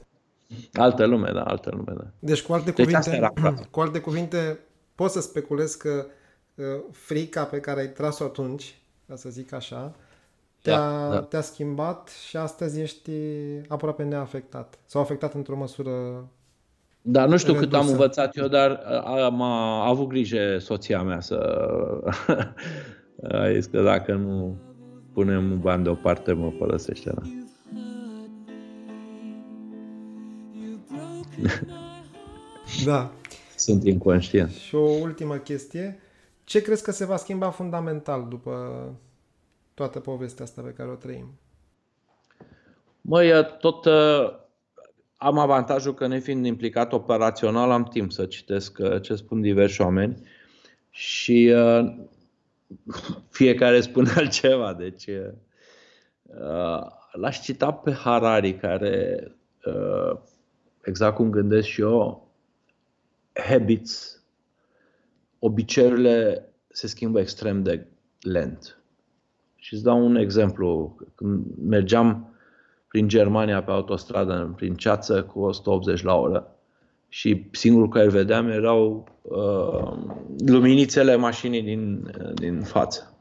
Altă 0.73 1.07
lume, 1.07 1.31
da, 1.33 1.43
altă 1.43 1.71
lume, 1.73 1.93
da. 1.97 2.11
Deci, 2.19 2.43
cu 2.43 2.53
alte, 2.53 2.71
deci 2.71 2.85
cuvinte, 2.85 3.33
cu 3.71 3.81
alte 3.81 4.01
cuvinte, 4.01 4.59
poți 4.95 5.13
să 5.13 5.21
speculezi 5.21 5.79
că 5.79 6.07
uh, 6.55 6.65
frica 6.91 7.45
pe 7.45 7.61
care 7.61 7.81
ai 7.81 7.89
tras-o 7.89 8.25
atunci, 8.25 8.79
ca 9.09 9.17
să 9.17 9.29
zic 9.29 9.53
așa, 9.53 9.95
te-a, 10.63 11.09
da, 11.09 11.09
da. 11.11 11.21
te-a 11.21 11.41
schimbat 11.41 12.09
și 12.29 12.37
astăzi 12.37 12.81
ești 12.81 13.11
aproape 13.69 14.03
neafectat. 14.03 14.79
Sau 14.87 15.01
afectat 15.01 15.35
într-o 15.35 15.57
măsură 15.57 16.25
da, 17.03 17.27
nu 17.27 17.37
știu 17.37 17.53
redusă. 17.53 17.71
cât 17.71 17.79
am 17.79 17.89
învățat 17.89 18.37
eu, 18.37 18.49
dar 18.49 18.71
am 19.25 19.43
a 19.43 19.87
avut 19.87 20.07
grijă 20.09 20.59
soția 20.59 21.03
mea 21.03 21.21
să... 21.21 21.37
a 23.29 23.53
zis 23.53 23.67
că 23.67 23.83
dacă 23.83 24.15
nu 24.15 24.57
punem 25.13 25.61
bani 25.61 25.83
deoparte, 25.83 26.33
mă 26.33 26.51
părăsește. 26.51 27.15
Da. 27.15 27.23
da. 32.85 33.13
Sunt 33.57 33.85
inconștient. 33.85 34.51
Și 34.51 34.75
o 34.75 34.89
ultimă 34.89 35.35
chestie. 35.35 36.01
Ce 36.49 36.63
crezi 36.63 36.83
că 36.83 36.91
se 36.91 37.05
va 37.05 37.17
schimba 37.17 37.51
fundamental 37.51 38.29
după 38.29 38.85
toată 39.75 40.01
povestea 40.01 40.45
asta 40.45 40.63
pe 40.63 40.73
care 40.73 40.89
o 40.89 40.95
trăim? 40.95 41.39
Măi, 43.01 43.31
tot 43.59 43.85
uh, 43.85 44.39
am 45.17 45.39
avantajul 45.39 45.95
că 45.95 46.07
nefiind 46.07 46.47
implicat 46.47 46.93
operațional 46.93 47.71
am 47.71 47.85
timp 47.85 48.13
să 48.13 48.27
citesc 48.27 48.79
uh, 48.79 49.03
ce 49.03 49.15
spun 49.15 49.41
diversi 49.41 49.81
oameni 49.81 50.29
și 50.91 51.55
uh, 51.55 51.97
fiecare 53.31 53.81
spune 53.81 54.11
altceva. 54.17 54.75
Deci 54.75 55.07
uh, 55.07 55.33
l-aș 57.13 57.41
cita 57.41 57.73
pe 57.73 57.93
Harari 57.93 58.57
care, 58.57 59.27
uh, 59.65 60.19
exact 60.85 61.15
cum 61.15 61.31
gândesc 61.31 61.67
și 61.67 61.81
eu, 61.81 62.29
habits, 63.33 64.18
obiceiurile 65.39 66.49
se 66.69 66.87
schimbă 66.87 67.21
extrem 67.21 67.63
de 67.63 67.87
lent. 68.21 68.79
Și 69.57 69.75
îți 69.75 69.83
dau 69.83 70.05
un 70.05 70.17
exemplu. 70.17 70.97
Când 71.15 71.45
mergeam 71.67 72.33
prin 72.89 73.09
Germania 73.09 73.63
pe 73.63 73.71
autostradă, 73.71 74.53
prin 74.57 74.75
ceață 74.75 75.23
cu 75.23 75.41
180 75.41 76.03
la 76.03 76.15
oră 76.15 76.53
și 77.09 77.47
singurul 77.53 77.89
care 77.89 78.09
vedeam 78.09 78.49
erau 78.49 79.09
uh, 79.23 79.93
luminițele 80.47 81.17
mașinii 81.17 81.63
din, 81.63 82.13
din 82.35 82.61
față. 82.61 83.13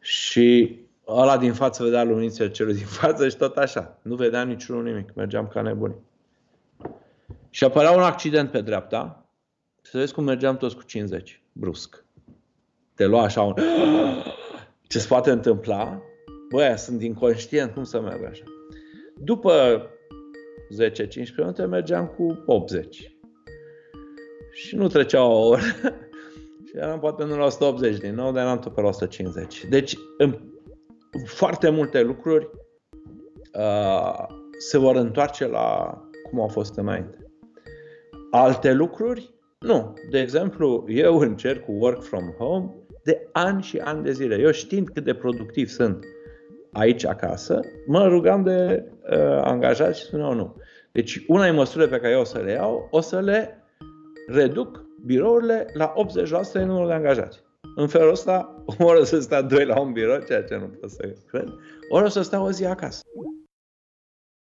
Și 0.00 0.78
ăla 1.06 1.38
din 1.38 1.52
față 1.52 1.84
vedea 1.84 2.04
luminițele 2.04 2.50
celui 2.50 2.74
din 2.74 2.86
față 2.86 3.28
și 3.28 3.36
tot 3.36 3.56
așa. 3.56 3.98
Nu 4.02 4.14
vedeam 4.14 4.48
niciunul 4.48 4.82
nimic. 4.82 5.14
Mergeam 5.14 5.48
ca 5.48 5.62
nebuni. 5.62 5.94
Și 7.50 7.64
apărea 7.64 7.90
un 7.90 8.02
accident 8.02 8.50
pe 8.50 8.60
dreapta. 8.60 9.24
Să 9.82 9.98
vezi 9.98 10.14
cum 10.14 10.24
mergeam 10.24 10.56
toți 10.56 10.76
cu 10.76 10.82
50, 10.82 11.42
brusc. 11.52 12.04
te 12.94 13.06
lua 13.06 13.22
așa 13.22 13.42
un... 13.42 13.54
Ce 14.88 14.98
se 14.98 15.06
poate 15.06 15.30
întâmpla? 15.30 16.02
Băi, 16.50 16.78
sunt 16.78 17.02
inconștient 17.02 17.74
cum 17.74 17.84
să 17.84 18.00
merg 18.00 18.24
așa. 18.24 18.44
După 19.16 19.82
10-15 20.90 21.34
minute 21.36 21.64
mergeam 21.64 22.06
cu 22.06 22.42
80. 22.46 23.16
Și 24.52 24.76
nu 24.76 24.88
trecea 24.88 25.24
o 25.24 25.48
oră. 25.48 25.60
și 26.66 26.76
eram 26.76 26.98
poate 26.98 27.24
nu 27.24 27.36
la 27.36 27.44
180 27.44 27.98
din 27.98 28.14
nou, 28.14 28.32
dar 28.32 28.44
eram 28.44 28.58
tot 28.58 28.74
pe 28.74 28.80
la 28.80 28.86
150. 28.86 29.64
Deci, 29.64 29.96
în 30.18 30.38
foarte 31.26 31.68
multe 31.68 32.02
lucruri 32.02 32.50
uh, 33.54 34.26
se 34.58 34.78
vor 34.78 34.96
întoarce 34.96 35.46
la 35.46 35.98
cum 36.30 36.40
au 36.40 36.48
fost 36.48 36.76
înainte. 36.76 37.16
Alte 38.30 38.72
lucruri, 38.72 39.34
nu. 39.66 39.94
De 40.10 40.18
exemplu, 40.18 40.84
eu 40.88 41.18
încerc 41.18 41.64
cu 41.64 41.72
work 41.72 42.02
from 42.02 42.34
home 42.38 42.74
de 43.02 43.28
ani 43.32 43.62
și 43.62 43.78
ani 43.78 44.02
de 44.02 44.12
zile. 44.12 44.38
Eu 44.38 44.50
știind 44.50 44.88
cât 44.88 45.04
de 45.04 45.14
productiv 45.14 45.68
sunt 45.68 46.04
aici 46.72 47.04
acasă, 47.04 47.60
mă 47.86 48.06
rugam 48.06 48.42
de 48.42 48.84
uh, 49.10 49.18
angajați 49.42 49.98
și 49.98 50.04
spuneau 50.04 50.34
nu. 50.34 50.56
Deci 50.92 51.24
una 51.28 51.44
din 51.44 51.54
măsurile 51.54 51.90
pe 51.90 52.00
care 52.00 52.12
eu 52.12 52.20
o 52.20 52.24
să 52.24 52.38
le 52.38 52.50
iau, 52.50 52.88
o 52.90 53.00
să 53.00 53.20
le 53.20 53.64
reduc 54.26 54.84
birourile 55.04 55.66
la 55.72 55.92
80% 55.92 56.52
din 56.52 56.66
numărul 56.66 56.86
de 56.86 56.92
angajați. 56.92 57.42
În 57.76 57.86
felul 57.86 58.10
ăsta, 58.10 58.64
ori 58.78 59.00
o 59.00 59.04
să 59.04 59.20
stea 59.20 59.42
doi 59.42 59.64
la 59.64 59.80
un 59.80 59.92
birou, 59.92 60.20
ceea 60.26 60.42
ce 60.42 60.56
nu 60.56 60.66
pot 60.80 60.90
să 60.90 61.14
cred, 61.26 61.48
ori 61.90 62.04
o 62.04 62.08
să 62.08 62.22
stea 62.22 62.42
o 62.42 62.50
zi 62.50 62.64
acasă. 62.64 63.02